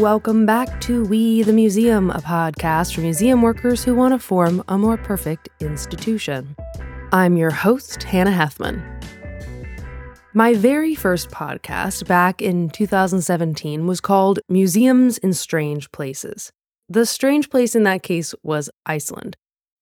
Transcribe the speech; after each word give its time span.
Welcome 0.00 0.44
back 0.44 0.80
to 0.82 1.04
We 1.04 1.44
the 1.44 1.52
Museum, 1.52 2.10
a 2.10 2.20
podcast 2.20 2.96
for 2.96 3.00
museum 3.00 3.42
workers 3.42 3.84
who 3.84 3.94
want 3.94 4.12
to 4.12 4.18
form 4.18 4.60
a 4.66 4.76
more 4.76 4.96
perfect 4.96 5.48
institution. 5.60 6.56
I'm 7.12 7.36
your 7.36 7.52
host, 7.52 8.02
Hannah 8.02 8.32
Hethmon. 8.32 8.82
My 10.34 10.54
very 10.54 10.96
first 10.96 11.30
podcast 11.30 12.08
back 12.08 12.42
in 12.42 12.70
2017 12.70 13.86
was 13.86 14.00
called 14.00 14.40
Museums 14.48 15.18
in 15.18 15.32
Strange 15.32 15.92
Places. 15.92 16.50
The 16.88 17.06
strange 17.06 17.48
place 17.48 17.76
in 17.76 17.84
that 17.84 18.02
case 18.02 18.34
was 18.42 18.70
Iceland. 18.84 19.36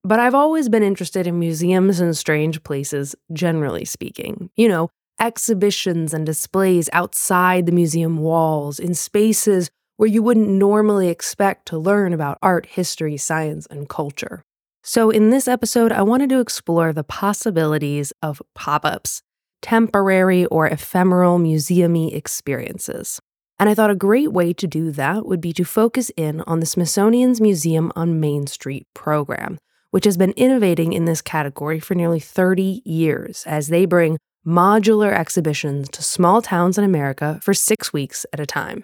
But 0.05 0.21
I've 0.21 0.35
always 0.35 0.69
been 0.69 0.83
interested 0.83 1.27
in 1.27 1.39
museums 1.39 2.01
and 2.01 2.15
strange 2.15 2.63
places, 2.65 3.17
generally 3.33 3.87
speaking. 3.87 4.51
You 4.57 4.69
know, 4.69 4.91
exhibitions 5.19 6.13
and 6.13 6.27
displays 6.27 6.91
outside 6.93 7.65
the 7.65 7.73
museum 7.73 8.19
walls, 8.19 8.79
in 8.79 8.93
spaces 8.93 9.71
where 10.03 10.11
you 10.11 10.21
wouldn't 10.21 10.49
normally 10.49 11.07
expect 11.07 11.65
to 11.65 11.79
learn 11.79 12.13
about 12.13 12.37
art, 12.43 12.67
history, 12.67 13.17
science, 13.17 13.69
and 13.71 13.89
culture. 13.89 14.43
So, 14.83 15.11
in 15.11 15.31
this 15.31 15.47
episode, 15.47 15.93
I 15.93 16.03
wanted 16.03 16.29
to 16.31 16.41
explore 16.41 16.93
the 16.93 17.05
possibilities 17.05 18.13
of 18.21 18.43
pop 18.53 18.85
ups, 18.85 19.23
temporary 19.61 20.45
or 20.47 20.67
ephemeral 20.67 21.39
museumy 21.39 22.13
experiences. 22.17 23.21
And 23.61 23.69
I 23.69 23.75
thought 23.75 23.93
a 23.93 23.95
great 23.95 24.33
way 24.33 24.53
to 24.53 24.67
do 24.67 24.91
that 24.91 25.25
would 25.25 25.41
be 25.41 25.53
to 25.53 25.65
focus 25.65 26.11
in 26.17 26.41
on 26.49 26.59
the 26.59 26.67
Smithsonian's 26.67 27.41
Museum 27.41 27.93
on 27.95 28.19
Main 28.19 28.49
Street 28.49 28.89
program, 28.95 29.57
which 29.93 30.05
has 30.05 30.17
been 30.17 30.33
innovating 30.33 30.93
in 30.93 31.05
this 31.05 31.23
category 31.23 31.79
for 31.79 31.95
nearly 31.95 32.19
30 32.19 32.83
years 32.85 33.45
as 33.47 33.69
they 33.69 33.85
bring 33.85 34.19
modular 34.45 35.13
exhibitions 35.13 35.89
to 35.91 36.03
small 36.03 36.43
towns 36.43 36.77
in 36.77 36.83
America 36.83 37.39
for 37.41 37.55
six 37.55 37.93
weeks 37.93 38.27
at 38.33 38.41
a 38.41 38.47
time. 38.47 38.83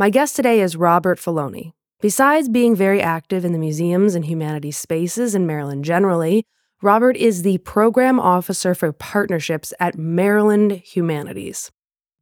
My 0.00 0.08
guest 0.08 0.34
today 0.34 0.62
is 0.62 0.76
Robert 0.76 1.18
Forloney. 1.18 1.72
Besides 2.00 2.48
being 2.48 2.74
very 2.74 3.02
active 3.02 3.44
in 3.44 3.52
the 3.52 3.58
museums 3.58 4.14
and 4.14 4.24
humanities 4.24 4.78
spaces 4.78 5.34
in 5.34 5.46
Maryland 5.46 5.84
generally, 5.84 6.46
Robert 6.80 7.18
is 7.18 7.42
the 7.42 7.58
program 7.58 8.18
officer 8.18 8.74
for 8.74 8.94
partnerships 8.94 9.74
at 9.78 9.98
Maryland 9.98 10.72
Humanities. 10.86 11.70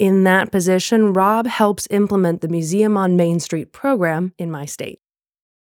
In 0.01 0.25
that 0.25 0.51
position, 0.51 1.13
Rob 1.13 1.47
helps 1.47 1.87
implement 1.93 2.41
the 2.41 2.49
Museum 2.49 2.97
on 2.97 3.15
Main 3.15 3.39
Street 3.39 3.73
program 3.73 4.33
in 4.39 4.51
my 4.51 4.65
state. 4.65 4.99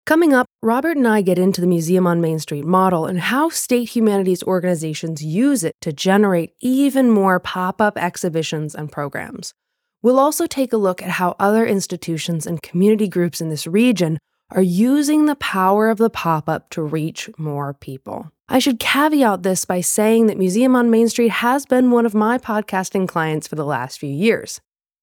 Coming 0.04 0.34
up, 0.34 0.46
Robert 0.60 0.96
and 0.96 1.06
I 1.06 1.22
get 1.22 1.38
into 1.38 1.60
the 1.60 1.68
Museum 1.68 2.04
on 2.04 2.20
Main 2.20 2.40
Street 2.40 2.64
model 2.64 3.06
and 3.06 3.20
how 3.20 3.48
state 3.48 3.90
humanities 3.90 4.42
organizations 4.42 5.22
use 5.22 5.62
it 5.62 5.76
to 5.82 5.92
generate 5.92 6.50
even 6.60 7.10
more 7.12 7.38
pop 7.38 7.80
up 7.80 7.96
exhibitions 7.96 8.74
and 8.74 8.90
programs. 8.90 9.54
We'll 10.02 10.18
also 10.18 10.46
take 10.46 10.72
a 10.72 10.76
look 10.76 11.02
at 11.02 11.10
how 11.10 11.34
other 11.38 11.66
institutions 11.66 12.46
and 12.46 12.62
community 12.62 13.08
groups 13.08 13.40
in 13.40 13.48
this 13.48 13.66
region 13.66 14.18
are 14.50 14.62
using 14.62 15.26
the 15.26 15.36
power 15.36 15.90
of 15.90 15.98
the 15.98 16.10
pop 16.10 16.48
up 16.48 16.70
to 16.70 16.82
reach 16.82 17.28
more 17.36 17.74
people. 17.74 18.30
I 18.48 18.60
should 18.60 18.80
caveat 18.80 19.42
this 19.42 19.64
by 19.64 19.82
saying 19.82 20.26
that 20.26 20.38
Museum 20.38 20.74
on 20.74 20.90
Main 20.90 21.08
Street 21.08 21.30
has 21.30 21.66
been 21.66 21.90
one 21.90 22.06
of 22.06 22.14
my 22.14 22.38
podcasting 22.38 23.06
clients 23.06 23.46
for 23.46 23.56
the 23.56 23.64
last 23.64 23.98
few 23.98 24.08
years. 24.08 24.60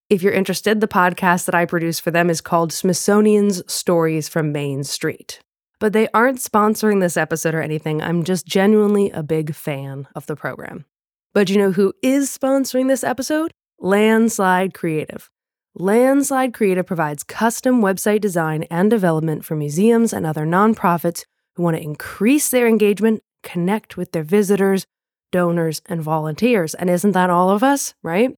If 0.09 0.23
you're 0.23 0.33
interested, 0.33 0.81
the 0.81 0.88
podcast 0.88 1.45
that 1.45 1.55
I 1.55 1.66
produce 1.66 1.99
for 1.99 2.09
them 2.09 2.29
is 2.29 2.41
called 2.41 2.71
Smithsonian's 2.71 3.61
Stories 3.71 4.29
from 4.29 4.51
Main 4.51 4.83
Street. 4.83 5.39
But 5.79 5.93
they 5.93 6.07
aren't 6.13 6.39
sponsoring 6.39 7.01
this 7.01 7.17
episode 7.17 7.53
or 7.53 7.61
anything. 7.61 8.01
I'm 8.01 8.23
just 8.23 8.47
genuinely 8.47 9.11
a 9.11 9.23
big 9.23 9.53
fan 9.53 10.07
of 10.16 10.25
the 10.25 10.35
program. 10.35 10.85
But 11.33 11.49
you 11.49 11.57
know 11.57 11.71
who 11.71 11.93
is 12.01 12.35
sponsoring 12.35 12.88
this 12.88 13.03
episode? 13.03 13.51
Landslide 13.79 14.73
Creative. 14.73 15.29
Landslide 15.75 16.53
Creative 16.53 16.85
provides 16.85 17.23
custom 17.23 17.81
website 17.81 18.21
design 18.21 18.63
and 18.71 18.89
development 18.89 19.43
for 19.43 19.57
museums 19.57 20.13
and 20.13 20.25
other 20.25 20.45
nonprofits 20.45 21.25
who 21.55 21.63
want 21.63 21.75
to 21.75 21.83
increase 21.83 22.50
their 22.50 22.67
engagement, 22.67 23.22
connect 23.44 23.97
with 23.97 24.13
their 24.13 24.23
visitors, 24.23 24.85
donors, 25.31 25.81
and 25.88 26.01
volunteers. 26.01 26.73
And 26.73 26.89
isn't 26.89 27.11
that 27.11 27.29
all 27.29 27.50
of 27.50 27.63
us, 27.63 27.94
right? 28.01 28.33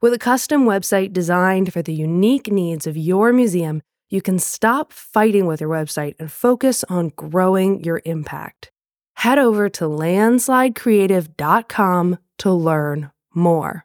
With 0.00 0.14
a 0.14 0.18
custom 0.18 0.64
website 0.64 1.12
designed 1.12 1.70
for 1.72 1.82
the 1.82 1.92
unique 1.92 2.50
needs 2.50 2.86
of 2.86 2.96
your 2.96 3.34
museum, 3.34 3.82
you 4.08 4.22
can 4.22 4.38
stop 4.38 4.94
fighting 4.94 5.44
with 5.44 5.60
your 5.60 5.68
website 5.68 6.14
and 6.18 6.32
focus 6.32 6.82
on 6.88 7.12
growing 7.14 7.84
your 7.84 8.00
impact. 8.06 8.72
Head 9.16 9.38
over 9.38 9.68
to 9.68 9.84
landslidecreative.com 9.84 12.18
to 12.38 12.52
learn 12.52 13.10
more. 13.34 13.84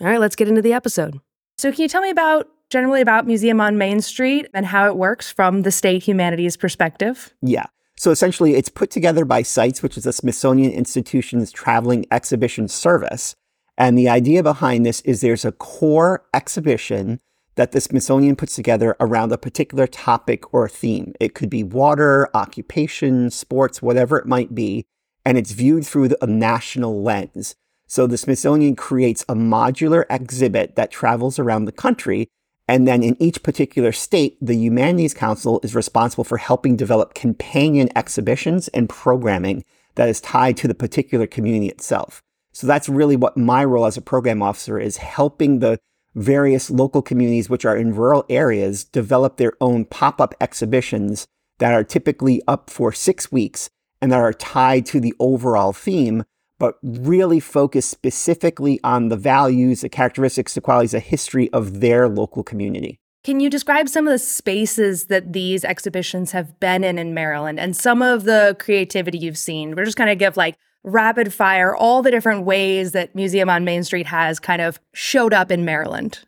All 0.00 0.06
right, 0.06 0.20
let's 0.20 0.36
get 0.36 0.48
into 0.48 0.62
the 0.62 0.72
episode. 0.72 1.20
So, 1.58 1.70
can 1.70 1.82
you 1.82 1.88
tell 1.88 2.02
me 2.02 2.10
about 2.10 2.48
generally 2.70 3.00
about 3.00 3.26
Museum 3.26 3.60
on 3.60 3.76
Main 3.76 4.00
Street 4.00 4.46
and 4.54 4.64
how 4.64 4.86
it 4.86 4.96
works 4.96 5.30
from 5.30 5.62
the 5.62 5.70
state 5.70 6.02
humanities 6.02 6.56
perspective? 6.56 7.34
Yeah. 7.42 7.66
So 7.96 8.10
essentially, 8.10 8.54
it's 8.54 8.70
put 8.70 8.90
together 8.90 9.26
by 9.26 9.42
SITES, 9.42 9.82
which 9.82 9.98
is 9.98 10.04
the 10.04 10.12
Smithsonian 10.14 10.72
Institution's 10.72 11.52
traveling 11.52 12.06
exhibition 12.10 12.66
service. 12.66 13.34
And 13.76 13.98
the 13.98 14.08
idea 14.08 14.42
behind 14.42 14.86
this 14.86 15.02
is 15.02 15.20
there's 15.20 15.44
a 15.44 15.52
core 15.52 16.24
exhibition 16.32 17.20
that 17.56 17.72
the 17.72 17.80
Smithsonian 17.82 18.36
puts 18.36 18.54
together 18.54 18.96
around 19.00 19.32
a 19.32 19.36
particular 19.38 19.86
topic 19.86 20.54
or 20.54 20.66
theme. 20.66 21.12
It 21.20 21.34
could 21.34 21.50
be 21.50 21.62
water, 21.62 22.30
occupation, 22.32 23.30
sports, 23.30 23.82
whatever 23.82 24.16
it 24.16 24.26
might 24.26 24.54
be. 24.54 24.86
And 25.26 25.36
it's 25.36 25.52
viewed 25.52 25.86
through 25.86 26.10
a 26.22 26.26
national 26.26 27.02
lens. 27.02 27.54
So 27.90 28.06
the 28.06 28.16
Smithsonian 28.16 28.76
creates 28.76 29.24
a 29.28 29.34
modular 29.34 30.04
exhibit 30.08 30.76
that 30.76 30.92
travels 30.92 31.40
around 31.40 31.64
the 31.64 31.72
country. 31.72 32.28
And 32.68 32.86
then 32.86 33.02
in 33.02 33.20
each 33.20 33.42
particular 33.42 33.90
state, 33.90 34.38
the 34.40 34.54
Humanities 34.54 35.12
Council 35.12 35.58
is 35.64 35.74
responsible 35.74 36.22
for 36.22 36.38
helping 36.38 36.76
develop 36.76 37.14
companion 37.14 37.88
exhibitions 37.96 38.68
and 38.68 38.88
programming 38.88 39.64
that 39.96 40.08
is 40.08 40.20
tied 40.20 40.56
to 40.58 40.68
the 40.68 40.74
particular 40.74 41.26
community 41.26 41.66
itself. 41.66 42.22
So 42.52 42.68
that's 42.68 42.88
really 42.88 43.16
what 43.16 43.36
my 43.36 43.64
role 43.64 43.86
as 43.86 43.96
a 43.96 44.02
program 44.02 44.40
officer 44.40 44.78
is 44.78 44.98
helping 44.98 45.58
the 45.58 45.80
various 46.14 46.70
local 46.70 47.02
communities, 47.02 47.50
which 47.50 47.64
are 47.64 47.76
in 47.76 47.96
rural 47.96 48.24
areas, 48.30 48.84
develop 48.84 49.36
their 49.36 49.54
own 49.60 49.84
pop 49.84 50.20
up 50.20 50.36
exhibitions 50.40 51.26
that 51.58 51.74
are 51.74 51.82
typically 51.82 52.40
up 52.46 52.70
for 52.70 52.92
six 52.92 53.32
weeks 53.32 53.68
and 54.00 54.12
that 54.12 54.20
are 54.20 54.32
tied 54.32 54.86
to 54.86 55.00
the 55.00 55.14
overall 55.18 55.72
theme 55.72 56.22
but 56.60 56.78
really 56.82 57.40
focus 57.40 57.86
specifically 57.86 58.78
on 58.84 59.08
the 59.08 59.16
values, 59.16 59.80
the 59.80 59.88
characteristics, 59.88 60.54
the 60.54 60.60
qualities, 60.60 60.92
the 60.92 61.00
history 61.00 61.50
of 61.52 61.80
their 61.80 62.08
local 62.08 62.44
community. 62.44 63.00
Can 63.24 63.40
you 63.40 63.50
describe 63.50 63.88
some 63.88 64.06
of 64.06 64.12
the 64.12 64.18
spaces 64.18 65.06
that 65.06 65.32
these 65.32 65.64
exhibitions 65.64 66.30
have 66.32 66.60
been 66.60 66.84
in 66.84 66.98
in 66.98 67.14
Maryland 67.14 67.58
and 67.58 67.76
some 67.76 68.02
of 68.02 68.24
the 68.24 68.56
creativity 68.60 69.18
you've 69.18 69.38
seen? 69.38 69.74
We're 69.74 69.84
just 69.86 69.96
kind 69.96 70.10
of 70.10 70.18
give 70.18 70.36
like 70.36 70.56
rapid 70.84 71.32
fire 71.32 71.74
all 71.74 72.02
the 72.02 72.10
different 72.10 72.44
ways 72.44 72.92
that 72.92 73.14
Museum 73.14 73.50
on 73.50 73.64
Main 73.64 73.82
Street 73.82 74.06
has 74.06 74.38
kind 74.38 74.62
of 74.62 74.78
showed 74.94 75.34
up 75.34 75.50
in 75.50 75.64
Maryland. 75.64 76.20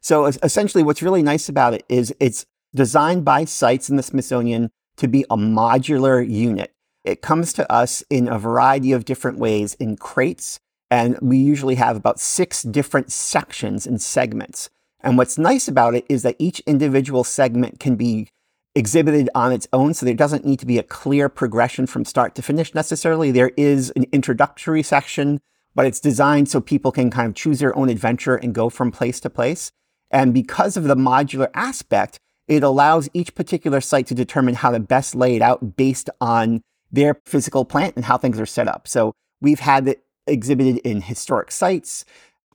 So 0.00 0.26
essentially, 0.26 0.84
what's 0.84 1.02
really 1.02 1.22
nice 1.22 1.48
about 1.48 1.74
it 1.74 1.84
is 1.88 2.14
it's 2.20 2.46
designed 2.74 3.24
by 3.24 3.44
sites 3.44 3.90
in 3.90 3.96
the 3.96 4.02
Smithsonian 4.02 4.70
to 4.96 5.08
be 5.08 5.24
a 5.30 5.36
modular 5.36 6.26
unit. 6.26 6.72
It 7.06 7.22
comes 7.22 7.52
to 7.52 7.72
us 7.72 8.02
in 8.10 8.26
a 8.26 8.36
variety 8.36 8.90
of 8.90 9.04
different 9.04 9.38
ways 9.38 9.74
in 9.74 9.96
crates, 9.96 10.58
and 10.90 11.16
we 11.22 11.38
usually 11.38 11.76
have 11.76 11.96
about 11.96 12.18
six 12.18 12.64
different 12.64 13.12
sections 13.12 13.86
and 13.86 14.02
segments. 14.02 14.70
And 15.00 15.16
what's 15.16 15.38
nice 15.38 15.68
about 15.68 15.94
it 15.94 16.04
is 16.08 16.24
that 16.24 16.34
each 16.40 16.58
individual 16.66 17.22
segment 17.22 17.78
can 17.78 17.94
be 17.94 18.28
exhibited 18.74 19.30
on 19.36 19.52
its 19.52 19.68
own, 19.72 19.94
so 19.94 20.04
there 20.04 20.16
doesn't 20.16 20.44
need 20.44 20.58
to 20.58 20.66
be 20.66 20.78
a 20.78 20.82
clear 20.82 21.28
progression 21.28 21.86
from 21.86 22.04
start 22.04 22.34
to 22.34 22.42
finish 22.42 22.74
necessarily. 22.74 23.30
There 23.30 23.52
is 23.56 23.92
an 23.94 24.06
introductory 24.10 24.82
section, 24.82 25.40
but 25.76 25.86
it's 25.86 26.00
designed 26.00 26.48
so 26.48 26.60
people 26.60 26.90
can 26.90 27.10
kind 27.10 27.28
of 27.28 27.36
choose 27.36 27.60
their 27.60 27.76
own 27.76 27.88
adventure 27.88 28.34
and 28.34 28.52
go 28.52 28.68
from 28.68 28.90
place 28.90 29.20
to 29.20 29.30
place. 29.30 29.70
And 30.10 30.34
because 30.34 30.76
of 30.76 30.84
the 30.84 30.96
modular 30.96 31.50
aspect, 31.54 32.18
it 32.48 32.64
allows 32.64 33.08
each 33.14 33.36
particular 33.36 33.80
site 33.80 34.08
to 34.08 34.14
determine 34.14 34.54
how 34.56 34.72
to 34.72 34.80
best 34.80 35.14
lay 35.14 35.36
it 35.36 35.42
out 35.42 35.76
based 35.76 36.10
on 36.20 36.62
their 36.96 37.20
physical 37.26 37.64
plant 37.64 37.94
and 37.94 38.06
how 38.06 38.18
things 38.18 38.40
are 38.40 38.46
set 38.46 38.66
up. 38.66 38.88
So 38.88 39.14
we've 39.40 39.60
had 39.60 39.86
it 39.86 40.04
exhibited 40.26 40.78
in 40.78 41.02
historic 41.02 41.52
sites, 41.52 42.04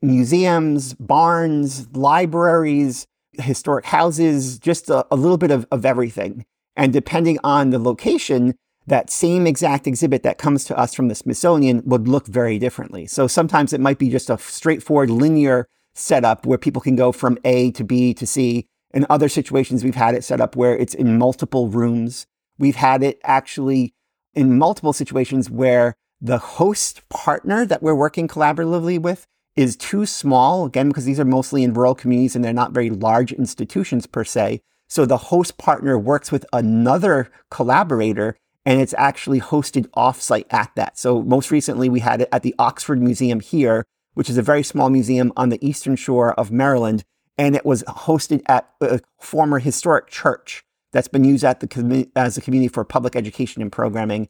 museums, 0.02 0.96
barns, 0.96 1.88
libraries, 1.96 3.06
historic 3.34 3.86
houses, 3.86 4.60
just 4.60 4.90
a, 4.90 5.06
a 5.12 5.16
little 5.16 5.38
bit 5.38 5.52
of, 5.52 5.66
of 5.72 5.86
everything. 5.86 6.44
And 6.76 6.92
depending 6.92 7.38
on 7.44 7.70
the 7.70 7.80
location, 7.80 8.56
that 8.88 9.12
same 9.12 9.46
exact 9.46 9.86
exhibit 9.86 10.24
that 10.24 10.40
comes 10.40 10.66
to 10.66 10.78
us 10.78 10.96
from 10.96 11.08
the 11.08 11.16
Smithsonian 11.16 11.84
would 11.86 12.08
look 12.08 12.26
very 12.26 12.58
differently. 12.58 13.06
So 13.06 13.28
sometimes 13.28 13.74
it 13.74 13.80
might 13.80 14.00
be 14.00 14.10
just 14.10 14.30
a 14.30 14.40
straightforward 14.40 15.12
linear 15.12 15.68
setup 15.94 16.46
where 16.46 16.58
people 16.58 16.82
can 16.82 16.96
go 16.96 17.12
from 17.12 17.38
A 17.46 17.72
to 17.72 17.84
B 17.84 18.14
to 18.16 18.26
C. 18.26 18.66
In 18.94 19.06
other 19.10 19.30
situations, 19.30 19.84
we've 19.84 19.96
had 19.96 20.16
it 20.16 20.24
set 20.24 20.42
up 20.42 20.56
where 20.56 20.76
it's 20.76 20.96
in 20.96 21.18
multiple 21.18 21.68
rooms. 21.68 22.26
We've 22.58 22.76
had 22.76 23.04
it 23.04 23.20
actually 23.24 23.94
in 24.34 24.58
multiple 24.58 24.94
situations 24.94 25.50
where 25.50 25.96
the 26.20 26.38
host 26.38 27.08
partner 27.10 27.66
that 27.66 27.82
we're 27.82 27.96
working 27.96 28.28
collaboratively 28.28 29.02
with 29.02 29.26
is 29.56 29.76
too 29.76 30.06
small, 30.06 30.66
again, 30.66 30.90
because 30.90 31.06
these 31.06 31.20
are 31.20 31.26
mostly 31.26 31.64
in 31.64 31.74
rural 31.74 31.96
communities 31.96 32.36
and 32.36 32.46
they're 32.46 32.54
not 32.54 32.72
very 32.72 32.90
large 32.90 33.34
institutions 33.34 34.06
per 34.06 34.24
se. 34.24 34.62
So 34.88 35.06
the 35.06 35.18
host 35.18 35.58
partner 35.58 35.98
works 35.98 36.32
with 36.32 36.46
another 36.54 37.32
collaborator 37.50 38.38
and 38.66 38.80
it's 38.80 38.94
actually 38.98 39.42
hosted 39.42 39.88
offsite 39.90 40.46
at 40.52 40.72
that. 40.76 40.98
So 40.98 41.24
most 41.24 41.50
recently 41.50 41.90
we 41.90 42.02
had 42.02 42.22
it 42.22 42.30
at 42.32 42.44
the 42.44 42.56
Oxford 42.60 43.02
Museum 43.02 43.40
here, 43.40 43.86
which 44.14 44.30
is 44.30 44.38
a 44.38 44.44
very 44.44 44.64
small 44.64 44.90
museum 44.90 45.34
on 45.36 45.50
the 45.50 45.66
eastern 45.66 45.96
shore 45.96 46.34
of 46.34 46.52
Maryland. 46.52 47.04
And 47.38 47.56
it 47.56 47.66
was 47.66 47.84
hosted 47.84 48.44
at 48.48 48.70
a 48.80 49.00
former 49.20 49.60
historic 49.60 50.08
church 50.08 50.64
that's 50.92 51.08
been 51.08 51.24
used 51.24 51.44
at 51.44 51.60
the 51.60 52.10
as 52.16 52.38
a 52.38 52.42
community 52.42 52.68
for 52.68 52.84
public 52.84 53.16
education 53.16 53.62
and 53.62 53.72
programming. 53.72 54.28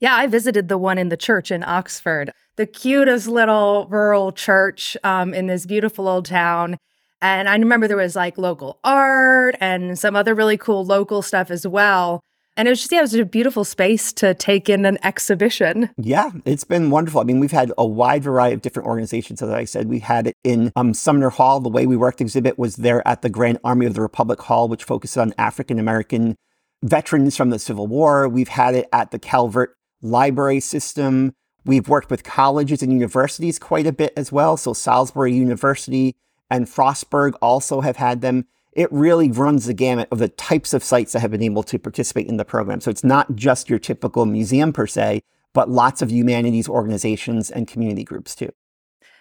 Yeah, 0.00 0.14
I 0.14 0.26
visited 0.26 0.68
the 0.68 0.78
one 0.78 0.96
in 0.96 1.10
the 1.10 1.16
church 1.16 1.50
in 1.50 1.62
Oxford, 1.62 2.32
the 2.56 2.66
cutest 2.66 3.28
little 3.28 3.86
rural 3.90 4.32
church 4.32 4.96
um, 5.04 5.34
in 5.34 5.46
this 5.46 5.66
beautiful 5.66 6.08
old 6.08 6.24
town. 6.24 6.78
And 7.20 7.48
I 7.48 7.56
remember 7.56 7.86
there 7.86 7.98
was 7.98 8.16
like 8.16 8.38
local 8.38 8.80
art 8.82 9.56
and 9.60 9.98
some 9.98 10.16
other 10.16 10.34
really 10.34 10.56
cool 10.56 10.84
local 10.84 11.20
stuff 11.20 11.50
as 11.50 11.66
well. 11.66 12.22
And 12.56 12.68
it 12.68 12.72
was 12.72 12.80
just, 12.80 12.92
yeah, 12.92 12.98
it 12.98 13.02
was 13.02 13.14
a 13.14 13.24
beautiful 13.24 13.64
space 13.64 14.12
to 14.14 14.34
take 14.34 14.68
in 14.68 14.84
an 14.84 14.98
exhibition. 15.02 15.90
Yeah, 15.96 16.30
it's 16.44 16.64
been 16.64 16.90
wonderful. 16.90 17.20
I 17.20 17.24
mean, 17.24 17.40
we've 17.40 17.52
had 17.52 17.72
a 17.78 17.86
wide 17.86 18.24
variety 18.24 18.54
of 18.54 18.62
different 18.62 18.86
organizations. 18.86 19.40
As 19.40 19.50
I 19.50 19.64
said, 19.64 19.88
we 19.88 20.00
had 20.00 20.26
it 20.26 20.36
in 20.44 20.72
um, 20.76 20.92
Sumner 20.92 21.30
Hall. 21.30 21.60
The 21.60 21.68
Way 21.68 21.86
We 21.86 21.96
Worked 21.96 22.20
exhibit 22.20 22.58
was 22.58 22.76
there 22.76 23.06
at 23.06 23.22
the 23.22 23.30
Grand 23.30 23.58
Army 23.64 23.86
of 23.86 23.94
the 23.94 24.02
Republic 24.02 24.40
Hall, 24.42 24.68
which 24.68 24.84
focused 24.84 25.16
on 25.16 25.32
African 25.38 25.78
American 25.78 26.36
veterans 26.82 27.36
from 27.36 27.50
the 27.50 27.58
Civil 27.58 27.86
War. 27.86 28.28
We've 28.28 28.48
had 28.48 28.74
it 28.74 28.88
at 28.92 29.10
the 29.10 29.18
Calvert 29.18 29.76
Library 30.02 30.60
System. 30.60 31.34
We've 31.64 31.88
worked 31.88 32.10
with 32.10 32.24
colleges 32.24 32.82
and 32.82 32.92
universities 32.92 33.58
quite 33.58 33.86
a 33.86 33.92
bit 33.92 34.12
as 34.16 34.32
well. 34.32 34.56
So 34.56 34.72
Salisbury 34.72 35.34
University 35.34 36.16
and 36.50 36.66
Frostburg 36.66 37.34
also 37.40 37.80
have 37.82 37.96
had 37.96 38.22
them 38.22 38.46
it 38.72 38.90
really 38.92 39.30
runs 39.30 39.66
the 39.66 39.74
gamut 39.74 40.08
of 40.12 40.18
the 40.18 40.28
types 40.28 40.72
of 40.72 40.84
sites 40.84 41.12
that 41.12 41.20
have 41.20 41.30
been 41.30 41.42
able 41.42 41.62
to 41.64 41.78
participate 41.78 42.26
in 42.26 42.36
the 42.36 42.44
program. 42.44 42.80
So 42.80 42.90
it's 42.90 43.04
not 43.04 43.34
just 43.34 43.68
your 43.68 43.78
typical 43.78 44.26
museum 44.26 44.72
per 44.72 44.86
se, 44.86 45.22
but 45.52 45.68
lots 45.68 46.02
of 46.02 46.12
humanities 46.12 46.68
organizations 46.68 47.50
and 47.50 47.66
community 47.66 48.04
groups 48.04 48.34
too. 48.34 48.50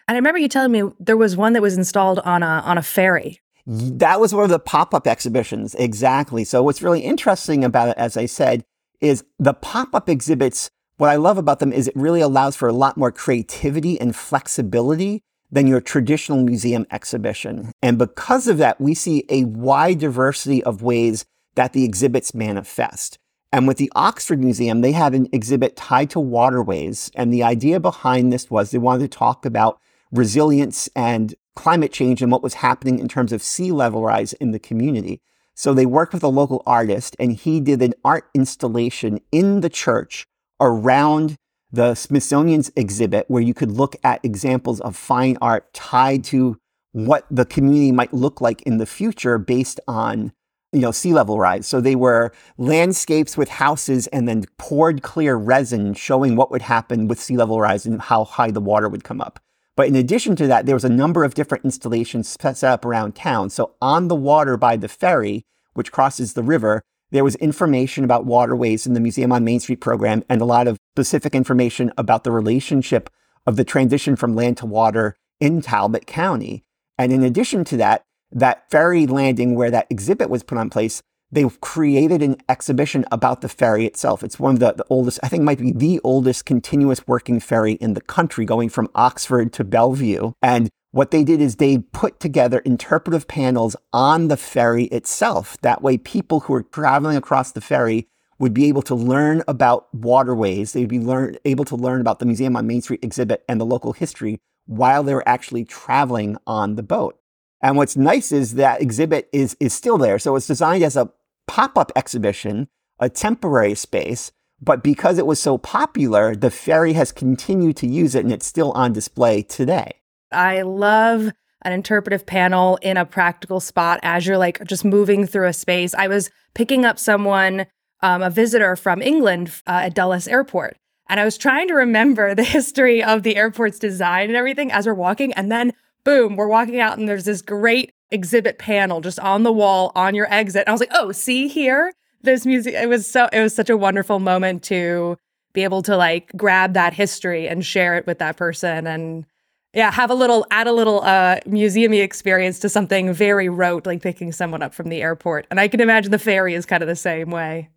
And 0.08 0.16
I 0.16 0.20
remember 0.20 0.40
you 0.40 0.48
telling 0.48 0.72
me 0.72 0.84
there 1.00 1.18
was 1.18 1.38
one 1.38 1.54
that 1.54 1.62
was 1.62 1.78
installed 1.78 2.20
on 2.20 2.44
a 2.44 2.64
on 2.66 2.78
a 2.78 2.82
ferry. 2.82 3.40
That 3.66 4.20
was 4.20 4.34
one 4.34 4.44
of 4.44 4.50
the 4.50 4.60
pop-up 4.60 5.06
exhibitions, 5.06 5.76
exactly. 5.76 6.44
So 6.44 6.64
what's 6.64 6.82
really 6.82 7.02
interesting 7.02 7.64
about 7.64 7.90
it, 7.90 7.98
as 7.98 8.18
I 8.18 8.26
said, 8.26 8.64
is 9.00 9.24
the 9.38 9.54
pop-up 9.54 10.10
exhibits. 10.10 10.72
What 10.98 11.12
I 11.12 11.18
love 11.18 11.38
about 11.38 11.60
them 11.60 11.72
is 11.72 11.88
it 11.88 11.96
really 11.96 12.22
allows 12.22 12.56
for 12.56 12.68
a 12.68 12.74
lot 12.74 12.98
more 12.98 13.12
creativity 13.12 14.00
and 14.02 14.16
flexibility 14.16 15.24
than 15.52 15.68
your 15.68 15.82
traditional 15.82 16.44
museum 16.44 16.86
exhibition. 16.92 17.72
And 17.82 17.98
because 17.98 18.48
of 18.48 18.58
that, 18.60 18.80
we 18.80 18.94
see 18.94 19.26
a 19.30 19.46
wide 19.46 20.00
diversity 20.00 20.64
of 20.64 20.82
ways 20.82 21.26
that 21.56 21.74
the 21.74 21.84
exhibits 21.84 22.34
manifest. 22.34 23.18
And 23.52 23.68
with 23.68 23.78
the 23.78 23.92
Oxford 23.96 24.40
Museum, 24.40 24.82
they 24.82 24.92
had 24.92 25.16
an 25.16 25.28
exhibit 25.32 25.76
tied 25.76 26.12
to 26.12 26.20
waterways. 26.20 27.10
And 27.16 27.34
the 27.34 27.44
idea 27.44 27.80
behind 27.80 28.32
this 28.32 28.52
was 28.52 28.70
they 28.70 28.78
wanted 28.78 29.12
to 29.12 29.18
talk 29.18 29.46
about 29.46 29.80
resilience 30.12 30.88
and 30.96 31.34
climate 31.56 31.92
change 31.92 32.22
and 32.22 32.32
what 32.32 32.44
was 32.44 32.56
happening 32.56 33.00
in 33.00 33.08
terms 33.08 33.34
of 33.34 33.44
sea 33.44 33.72
level 33.72 34.04
rise 34.04 34.34
in 34.34 34.52
the 34.52 34.60
community. 34.60 35.22
So 35.56 35.74
they 35.74 35.86
worked 35.86 36.14
with 36.14 36.24
a 36.24 36.30
local 36.30 36.64
artist 36.66 37.16
and 37.20 37.34
he 37.34 37.60
did 37.60 37.82
an 37.82 37.94
art 38.06 38.30
installation 38.34 39.20
in 39.32 39.62
the 39.62 39.70
church 39.70 40.26
around 40.62 41.36
the 41.72 41.96
Smithsonian's 41.96 42.72
exhibit, 42.76 43.26
where 43.30 43.42
you 43.42 43.54
could 43.54 43.72
look 43.72 43.96
at 44.04 44.24
examples 44.24 44.82
of 44.82 44.96
fine 44.96 45.38
art 45.42 45.72
tied 45.74 46.24
to 46.26 46.58
what 46.92 47.26
the 47.30 47.46
community 47.46 47.92
might 47.92 48.14
look 48.14 48.42
like 48.42 48.62
in 48.64 48.78
the 48.78 48.86
future 48.86 49.38
based 49.38 49.80
on 49.88 50.34
you 50.72 50.82
know 50.82 50.92
sea 50.92 51.14
level 51.14 51.40
rise. 51.40 51.68
So 51.68 51.82
they 51.82 51.96
were 51.96 52.32
landscapes 52.58 53.38
with 53.38 53.50
houses 53.50 54.08
and 54.08 54.28
then 54.28 54.46
poured 54.58 55.02
clear 55.02 55.36
resin 55.36 55.94
showing 55.94 56.36
what 56.36 56.52
would 56.52 56.64
happen 56.64 57.08
with 57.08 57.20
sea 57.20 57.38
level 57.38 57.60
rise 57.60 57.86
and 57.86 58.02
how 58.02 58.24
high 58.24 58.52
the 58.52 58.62
water 58.62 58.90
would 58.90 59.04
come 59.04 59.22
up. 59.22 59.40
But 59.76 59.88
in 59.88 59.96
addition 59.96 60.36
to 60.38 60.48
that 60.48 60.66
there 60.66 60.76
was 60.76 60.84
a 60.84 60.90
number 60.90 61.24
of 61.24 61.34
different 61.34 61.66
installations 61.66 62.28
set 62.28 62.64
up 62.64 62.86
around 62.86 63.16
town. 63.16 63.50
So 63.50 63.76
on 63.82 64.08
the 64.08 64.16
water 64.16 64.58
by 64.58 64.78
the 64.78 64.88
ferry 64.88 65.46
which 65.74 65.92
crosses 65.92 66.34
the 66.34 66.44
river 66.44 66.82
there 67.12 67.24
was 67.24 67.36
information 67.36 68.04
about 68.04 68.26
waterways 68.26 68.86
in 68.86 68.94
the 68.94 69.00
Museum 69.00 69.32
on 69.32 69.44
Main 69.44 69.60
Street 69.60 69.82
program 69.82 70.24
and 70.30 70.42
a 70.42 70.46
lot 70.46 70.68
of 70.68 70.78
specific 70.96 71.34
information 71.34 71.92
about 71.98 72.24
the 72.24 72.32
relationship 72.32 73.10
of 73.46 73.56
the 73.56 73.64
transition 73.64 74.16
from 74.16 74.36
land 74.36 74.58
to 74.58 74.66
water 74.66 75.16
in 75.40 75.62
Talbot 75.62 76.06
County. 76.06 76.64
And 76.98 77.12
in 77.12 77.24
addition 77.24 77.64
to 77.66 77.78
that, 77.78 78.04
that 78.32 78.70
ferry 78.70 79.08
landing 79.08 79.56
where 79.56 79.72
that 79.72 79.88
exhibit 79.90 80.30
was 80.30 80.44
put 80.44 80.58
on 80.58 80.70
place, 80.70 81.02
they've 81.32 81.60
created 81.62 82.22
an 82.22 82.38
exhibition 82.48 83.06
about 83.12 83.42
the 83.42 83.50
ferry 83.50 83.86
itself. 83.86 84.24
It's 84.24 84.40
one 84.40 84.56
of 84.56 84.60
the, 84.60 84.74
the 84.74 84.86
oldest, 84.90 85.20
I 85.24 85.30
think 85.30 85.44
might 85.44 85.60
be 85.60 85.72
the 85.72 86.00
oldest 86.04 86.46
continuous 86.46 87.08
working 87.08 87.40
ferry 87.40 87.74
in 87.74 87.94
the 87.94 88.02
country, 88.02 88.46
going 88.46 88.70
from 88.70 88.90
Oxford 88.96 89.54
to 89.54 89.64
Bellevue. 89.64 90.34
And 90.42 90.70
what 90.92 91.12
they 91.12 91.24
did 91.24 91.40
is 91.40 91.56
they 91.56 91.78
put 91.78 92.20
together 92.20 92.60
interpretive 92.60 93.28
panels 93.28 93.76
on 93.94 94.28
the 94.28 94.38
ferry 94.38 94.86
itself. 94.86 95.58
That 95.62 95.82
way, 95.82 95.98
people 95.98 96.42
who 96.42 96.54
are 96.56 96.64
traveling 96.64 97.16
across 97.16 97.52
the 97.52 97.62
ferry 97.62 98.08
would 98.40 98.54
be 98.54 98.68
able 98.68 98.82
to 98.84 98.96
learn 98.96 99.44
about 99.48 99.94
waterways. 99.94 100.72
They'd 100.72 100.88
be 100.88 101.00
learn, 101.00 101.38
able 101.46 101.66
to 101.66 101.76
learn 101.76 102.02
about 102.02 102.20
the 102.20 102.26
Museum 102.26 102.56
on 102.56 102.66
Main 102.66 102.82
Street 102.82 103.04
exhibit 103.04 103.44
and 103.48 103.60
the 103.60 103.66
local 103.66 103.94
history 103.94 104.40
while 104.66 105.04
they 105.04 105.14
were 105.14 105.28
actually 105.28 105.66
traveling 105.66 106.38
on 106.48 106.76
the 106.76 106.84
boat. 106.84 107.20
And 107.62 107.76
what's 107.76 107.98
nice 107.98 108.32
is 108.32 108.56
that 108.56 108.82
exhibit 108.82 109.30
is, 109.34 109.58
is 109.60 109.74
still 109.74 109.98
there. 109.98 110.18
So 110.18 110.36
it's 110.36 110.48
designed 110.48 110.84
as 110.84 110.96
a 110.96 111.12
pop 111.48 111.78
up 111.78 111.92
exhibition, 111.96 112.70
a 113.00 113.10
temporary 113.10 113.76
space. 113.76 114.32
But 114.62 114.84
because 114.84 115.18
it 115.18 115.26
was 115.26 115.42
so 115.42 115.58
popular, 115.58 116.36
the 116.36 116.52
ferry 116.52 116.94
has 116.94 117.12
continued 117.12 117.78
to 117.78 117.88
use 117.88 118.16
it 118.16 118.24
and 118.24 118.34
it's 118.34 118.46
still 118.46 118.72
on 118.72 118.94
display 118.94 119.42
today. 119.42 119.99
I 120.32 120.62
love 120.62 121.32
an 121.64 121.74
interpretive 121.74 122.26
panel 122.26 122.78
in 122.82 122.98
a 122.98 123.06
practical 123.06 123.60
spot 123.60 124.00
as 124.04 124.26
you're 124.26 124.38
like 124.38 124.64
just 124.66 124.86
moving 124.86 125.28
through 125.28 125.48
a 125.48 125.54
space. 125.54 125.94
I 125.94 126.08
was 126.08 126.30
picking 126.54 126.86
up 126.86 126.98
someone, 126.98 127.66
um, 128.02 128.22
a 128.22 128.30
visitor 128.30 128.76
from 128.76 129.02
England 129.02 129.50
uh, 129.68 129.82
at 129.84 129.94
Dulles 129.94 130.28
Airport. 130.28 130.78
And 131.10 131.20
I 131.20 131.26
was 131.26 131.38
trying 131.38 131.68
to 131.68 131.74
remember 131.74 132.34
the 132.34 132.44
history 132.58 133.04
of 133.04 133.24
the 133.24 133.36
airport's 133.36 133.80
design 133.80 134.30
and 134.30 134.38
everything 134.38 134.72
as 134.72 134.86
we're 134.88 134.94
walking. 134.94 135.34
And 135.34 135.52
then, 135.52 135.74
boom, 136.04 136.36
we're 136.36 136.48
walking 136.48 136.80
out, 136.80 136.98
and 136.98 137.10
there's 137.10 137.26
this 137.26 137.42
great 137.42 137.92
exhibit 138.12 138.58
panel 138.58 139.02
just 139.02 139.20
on 139.20 139.44
the 139.44 139.52
wall 139.52 139.92
on 139.96 140.16
your 140.16 140.32
exit. 140.32 140.62
And 140.62 140.70
I 140.70 140.72
was 140.72 140.80
like, 140.80 140.92
oh, 140.94 141.12
see 141.12 141.48
here? 141.48 141.92
This 142.22 142.46
music, 142.46 142.74
it 142.74 142.90
was 142.90 143.10
so, 143.10 143.30
it 143.32 143.42
was 143.42 143.56
such 143.56 143.70
a 143.70 143.78
wonderful 143.78 144.20
moment 144.20 144.64
to 144.64 145.18
be 145.54 145.64
able 145.64 145.82
to 145.84 145.96
like 145.96 146.32
grab 146.36 146.74
that 146.74 146.94
history 146.94 147.48
and 147.48 147.66
share 147.66 147.96
it 147.96 148.06
with 148.06 148.20
that 148.20 148.38
person. 148.38 148.88
And 148.88 149.26
yeah, 149.74 149.92
have 149.92 150.10
a 150.10 150.16
little 150.16 150.46
add 150.52 150.68
a 150.68 150.72
little 150.72 151.02
uh 151.02 151.40
museumy 151.48 152.02
experience 152.02 152.60
to 152.60 152.70
something 152.70 153.14
very 153.14 153.50
rote, 153.50 153.86
like 153.86 154.02
picking 154.02 154.32
someone 154.32 154.62
up 154.62 154.74
from 154.74 154.90
the 154.90 155.02
airport. 155.02 155.48
And 155.52 155.60
I 155.60 155.68
can 155.68 155.82
imagine 155.82 156.12
the 156.12 156.20
ferry 156.20 156.54
is 156.54 156.66
kind 156.66 156.84
of 156.84 156.88
the 156.88 156.96
same 156.96 157.30
way. 157.30 157.70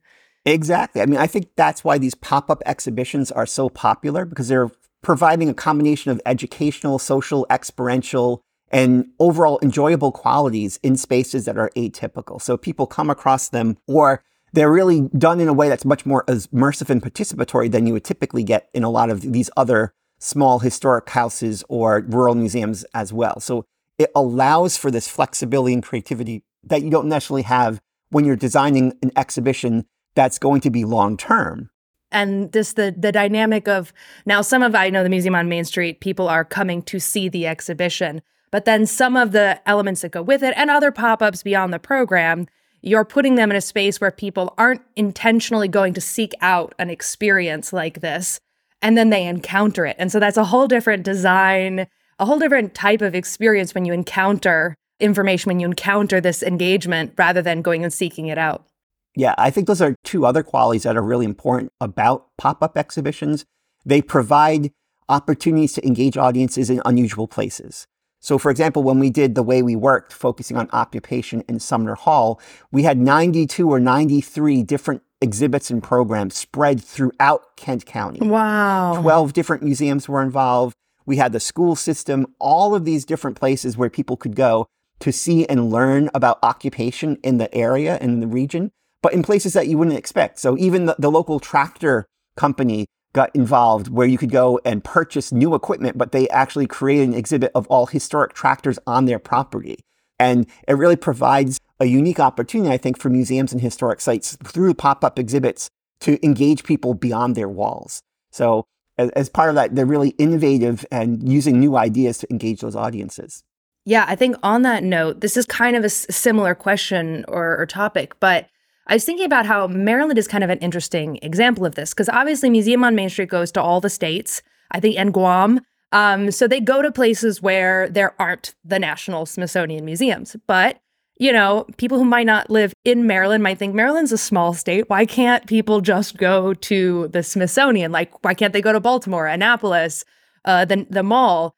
Exactly. 0.44 1.02
I 1.02 1.06
mean, 1.06 1.20
I 1.20 1.26
think 1.26 1.50
that's 1.56 1.84
why 1.84 1.98
these 1.98 2.16
pop-up 2.16 2.62
exhibitions 2.66 3.30
are 3.30 3.46
so 3.46 3.68
popular 3.68 4.24
because 4.24 4.48
they're 4.48 4.70
providing 5.00 5.48
a 5.48 5.54
combination 5.54 6.10
of 6.10 6.20
educational, 6.26 6.98
social, 6.98 7.46
experiential, 7.50 8.42
and 8.70 9.06
overall 9.20 9.60
enjoyable 9.62 10.10
qualities 10.10 10.80
in 10.82 10.96
spaces 10.96 11.44
that 11.44 11.58
are 11.58 11.70
atypical. 11.76 12.40
So 12.40 12.56
people 12.56 12.86
come 12.86 13.10
across 13.10 13.50
them 13.50 13.76
or 13.86 14.24
they're 14.52 14.72
really 14.72 15.02
done 15.16 15.40
in 15.40 15.48
a 15.48 15.52
way 15.52 15.68
that's 15.68 15.84
much 15.84 16.04
more 16.06 16.24
immersive 16.26 16.90
and 16.90 17.02
participatory 17.02 17.70
than 17.70 17.86
you 17.86 17.92
would 17.92 18.04
typically 18.04 18.42
get 18.42 18.68
in 18.74 18.82
a 18.82 18.90
lot 18.90 19.10
of 19.10 19.20
these 19.20 19.50
other 19.56 19.94
small 20.22 20.60
historic 20.60 21.10
houses 21.10 21.64
or 21.68 22.04
rural 22.08 22.36
museums 22.36 22.84
as 22.94 23.12
well. 23.12 23.40
So 23.40 23.64
it 23.98 24.10
allows 24.14 24.76
for 24.76 24.90
this 24.90 25.08
flexibility 25.08 25.74
and 25.74 25.82
creativity 25.82 26.44
that 26.62 26.82
you 26.82 26.90
don't 26.90 27.08
necessarily 27.08 27.42
have 27.42 27.80
when 28.10 28.24
you're 28.24 28.36
designing 28.36 28.96
an 29.02 29.10
exhibition 29.16 29.84
that's 30.14 30.38
going 30.38 30.60
to 30.60 30.70
be 30.70 30.84
long 30.84 31.16
term. 31.16 31.70
And 32.12 32.52
this 32.52 32.74
the 32.74 32.94
the 32.96 33.10
dynamic 33.10 33.66
of 33.66 33.92
now 34.24 34.42
some 34.42 34.62
of 34.62 34.74
I 34.74 34.90
know 34.90 35.02
the 35.02 35.08
museum 35.08 35.34
on 35.34 35.48
Main 35.48 35.64
Street 35.64 36.00
people 36.00 36.28
are 36.28 36.44
coming 36.44 36.82
to 36.82 37.00
see 37.00 37.28
the 37.28 37.46
exhibition, 37.46 38.22
but 38.52 38.64
then 38.64 38.86
some 38.86 39.16
of 39.16 39.32
the 39.32 39.60
elements 39.68 40.02
that 40.02 40.12
go 40.12 40.22
with 40.22 40.42
it 40.42 40.54
and 40.56 40.70
other 40.70 40.92
pop-ups 40.92 41.42
beyond 41.42 41.72
the 41.72 41.78
program, 41.78 42.46
you're 42.80 43.04
putting 43.04 43.34
them 43.34 43.50
in 43.50 43.56
a 43.56 43.62
space 43.62 44.00
where 44.00 44.10
people 44.10 44.54
aren't 44.56 44.82
intentionally 44.94 45.68
going 45.68 45.94
to 45.94 46.00
seek 46.00 46.32
out 46.40 46.74
an 46.78 46.90
experience 46.90 47.72
like 47.72 48.00
this 48.02 48.40
and 48.82 48.98
then 48.98 49.10
they 49.10 49.26
encounter 49.26 49.86
it. 49.86 49.96
And 49.98 50.12
so 50.12 50.20
that's 50.20 50.36
a 50.36 50.44
whole 50.44 50.66
different 50.66 51.04
design, 51.04 51.86
a 52.18 52.26
whole 52.26 52.38
different 52.38 52.74
type 52.74 53.00
of 53.00 53.14
experience 53.14 53.74
when 53.74 53.84
you 53.84 53.92
encounter 53.92 54.74
information, 55.00 55.50
when 55.50 55.60
you 55.60 55.66
encounter 55.66 56.20
this 56.20 56.42
engagement 56.42 57.14
rather 57.16 57.40
than 57.40 57.62
going 57.62 57.84
and 57.84 57.92
seeking 57.92 58.26
it 58.26 58.38
out. 58.38 58.66
Yeah, 59.14 59.34
I 59.38 59.50
think 59.50 59.66
those 59.66 59.82
are 59.82 59.94
two 60.04 60.26
other 60.26 60.42
qualities 60.42 60.84
that 60.84 60.96
are 60.96 61.02
really 61.02 61.26
important 61.26 61.70
about 61.80 62.26
pop 62.38 62.62
up 62.62 62.76
exhibitions. 62.76 63.44
They 63.84 64.00
provide 64.00 64.72
opportunities 65.08 65.74
to 65.74 65.86
engage 65.86 66.16
audiences 66.16 66.70
in 66.70 66.80
unusual 66.84 67.26
places. 67.26 67.86
So, 68.20 68.38
for 68.38 68.50
example, 68.50 68.84
when 68.84 69.00
we 69.00 69.10
did 69.10 69.34
the 69.34 69.42
way 69.42 69.62
we 69.62 69.74
worked, 69.74 70.12
focusing 70.12 70.56
on 70.56 70.70
occupation 70.72 71.42
in 71.48 71.58
Sumner 71.58 71.96
Hall, 71.96 72.40
we 72.70 72.84
had 72.84 72.96
92 72.96 73.68
or 73.68 73.80
93 73.80 74.62
different 74.62 75.02
exhibits 75.22 75.70
and 75.70 75.82
programs 75.82 76.36
spread 76.36 76.82
throughout 76.82 77.56
Kent 77.56 77.86
County. 77.86 78.26
Wow. 78.26 79.00
12 79.00 79.32
different 79.32 79.62
museums 79.62 80.08
were 80.08 80.22
involved. 80.22 80.74
We 81.06 81.16
had 81.16 81.32
the 81.32 81.40
school 81.40 81.76
system, 81.76 82.26
all 82.38 82.74
of 82.74 82.84
these 82.84 83.04
different 83.04 83.36
places 83.36 83.76
where 83.76 83.90
people 83.90 84.16
could 84.16 84.36
go 84.36 84.66
to 85.00 85.12
see 85.12 85.46
and 85.46 85.70
learn 85.70 86.10
about 86.14 86.38
occupation 86.42 87.18
in 87.22 87.38
the 87.38 87.52
area 87.54 87.98
and 88.00 88.22
the 88.22 88.26
region, 88.26 88.70
but 89.02 89.12
in 89.12 89.22
places 89.22 89.52
that 89.54 89.66
you 89.66 89.78
wouldn't 89.78 89.96
expect. 89.96 90.38
So 90.38 90.56
even 90.58 90.86
the, 90.86 90.96
the 90.98 91.10
local 91.10 91.40
tractor 91.40 92.06
company 92.36 92.86
got 93.12 93.34
involved 93.34 93.88
where 93.88 94.06
you 94.06 94.16
could 94.16 94.30
go 94.30 94.60
and 94.64 94.82
purchase 94.84 95.32
new 95.32 95.54
equipment, 95.54 95.98
but 95.98 96.12
they 96.12 96.28
actually 96.28 96.66
created 96.66 97.08
an 97.08 97.14
exhibit 97.14 97.50
of 97.54 97.66
all 97.66 97.86
historic 97.86 98.32
tractors 98.32 98.78
on 98.86 99.04
their 99.04 99.18
property. 99.18 99.78
And 100.18 100.46
it 100.68 100.74
really 100.74 100.96
provides 100.96 101.58
a 101.82 101.86
unique 101.86 102.20
opportunity, 102.20 102.70
I 102.72 102.78
think, 102.78 102.96
for 102.96 103.10
museums 103.10 103.52
and 103.52 103.60
historic 103.60 104.00
sites 104.00 104.38
through 104.44 104.74
pop 104.74 105.02
up 105.04 105.18
exhibits 105.18 105.68
to 106.00 106.24
engage 106.24 106.62
people 106.62 106.94
beyond 106.94 107.34
their 107.34 107.48
walls. 107.48 108.02
So, 108.30 108.64
as, 108.98 109.10
as, 109.10 109.28
part 109.28 109.48
of 109.48 109.56
that, 109.56 109.74
they're 109.74 109.84
really 109.84 110.10
innovative 110.10 110.86
and 110.92 111.28
using 111.28 111.58
new 111.58 111.76
ideas 111.76 112.18
to 112.18 112.30
engage 112.30 112.60
those 112.60 112.76
audiences. 112.76 113.42
Yeah, 113.84 114.04
I 114.06 114.14
think 114.14 114.36
on 114.42 114.62
that 114.62 114.84
note, 114.84 115.22
this 115.22 115.36
is 115.36 115.44
kind 115.44 115.74
of 115.74 115.82
a 115.82 115.86
s- 115.86 116.06
similar 116.08 116.54
question 116.54 117.24
or, 117.26 117.58
or 117.58 117.66
topic, 117.66 118.18
but 118.20 118.46
I 118.86 118.94
was 118.94 119.04
thinking 119.04 119.26
about 119.26 119.46
how 119.46 119.66
Maryland 119.66 120.18
is 120.18 120.28
kind 120.28 120.44
of 120.44 120.50
an 120.50 120.58
interesting 120.58 121.18
example 121.22 121.64
of 121.66 121.74
this 121.74 121.90
because 121.90 122.08
obviously 122.08 122.48
Museum 122.48 122.84
on 122.84 122.94
Main 122.94 123.08
Street 123.08 123.28
goes 123.28 123.50
to 123.52 123.62
all 123.62 123.80
the 123.80 123.90
states, 123.90 124.40
I 124.70 124.78
think, 124.78 124.96
and 124.98 125.12
Guam. 125.12 125.60
Um, 125.92 126.30
so 126.30 126.46
they 126.46 126.60
go 126.60 126.80
to 126.80 126.92
places 126.92 127.42
where 127.42 127.88
there 127.88 128.14
aren't 128.20 128.54
the 128.64 128.78
National 128.78 129.26
Smithsonian 129.26 129.84
Museums. 129.84 130.36
But, 130.46 130.78
you 131.18 131.32
know, 131.32 131.66
people 131.76 131.98
who 131.98 132.04
might 132.04 132.26
not 132.26 132.50
live 132.50 132.72
in 132.84 133.06
Maryland 133.06 133.42
might 133.42 133.58
think 133.58 133.74
Maryland's 133.74 134.12
a 134.12 134.18
small 134.18 134.54
state. 134.54 134.88
Why 134.88 135.06
can't 135.06 135.46
people 135.46 135.80
just 135.80 136.16
go 136.16 136.54
to 136.54 137.08
the 137.08 137.22
Smithsonian? 137.22 137.92
Like, 137.92 138.24
why 138.24 138.34
can't 138.34 138.52
they 138.52 138.62
go 138.62 138.72
to 138.72 138.80
Baltimore, 138.80 139.26
Annapolis, 139.26 140.04
uh, 140.44 140.64
the, 140.64 140.86
the 140.90 141.02
mall? 141.02 141.54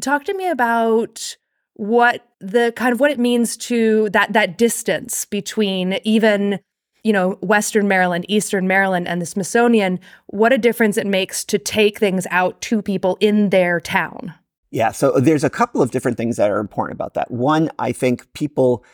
Talk 0.00 0.24
to 0.24 0.34
me 0.34 0.48
about 0.48 1.36
what 1.76 2.26
the 2.40 2.72
kind 2.74 2.92
of 2.92 3.00
what 3.00 3.10
it 3.10 3.18
means 3.18 3.56
to 3.56 4.08
that 4.10 4.32
that 4.32 4.56
distance 4.56 5.26
between 5.26 5.98
even 6.04 6.58
you 7.04 7.12
know 7.12 7.38
western 7.42 7.86
maryland 7.86 8.24
eastern 8.28 8.66
maryland 8.66 9.06
and 9.06 9.20
the 9.20 9.26
smithsonian 9.26 10.00
what 10.28 10.54
a 10.54 10.58
difference 10.58 10.96
it 10.96 11.06
makes 11.06 11.44
to 11.44 11.58
take 11.58 11.98
things 11.98 12.26
out 12.30 12.58
to 12.62 12.80
people 12.80 13.18
in 13.20 13.50
their 13.50 13.78
town 13.78 14.32
yeah 14.70 14.90
so 14.92 15.10
uh, 15.12 15.20
there's 15.20 15.44
a 15.44 15.50
couple 15.50 15.82
of 15.82 15.90
different 15.90 16.16
things 16.16 16.36
that 16.36 16.50
are 16.50 16.58
important 16.58 16.96
about 16.96 17.14
that. 17.14 17.30
One 17.30 17.70
i 17.78 17.92
think 17.92 18.32
people 18.32 18.84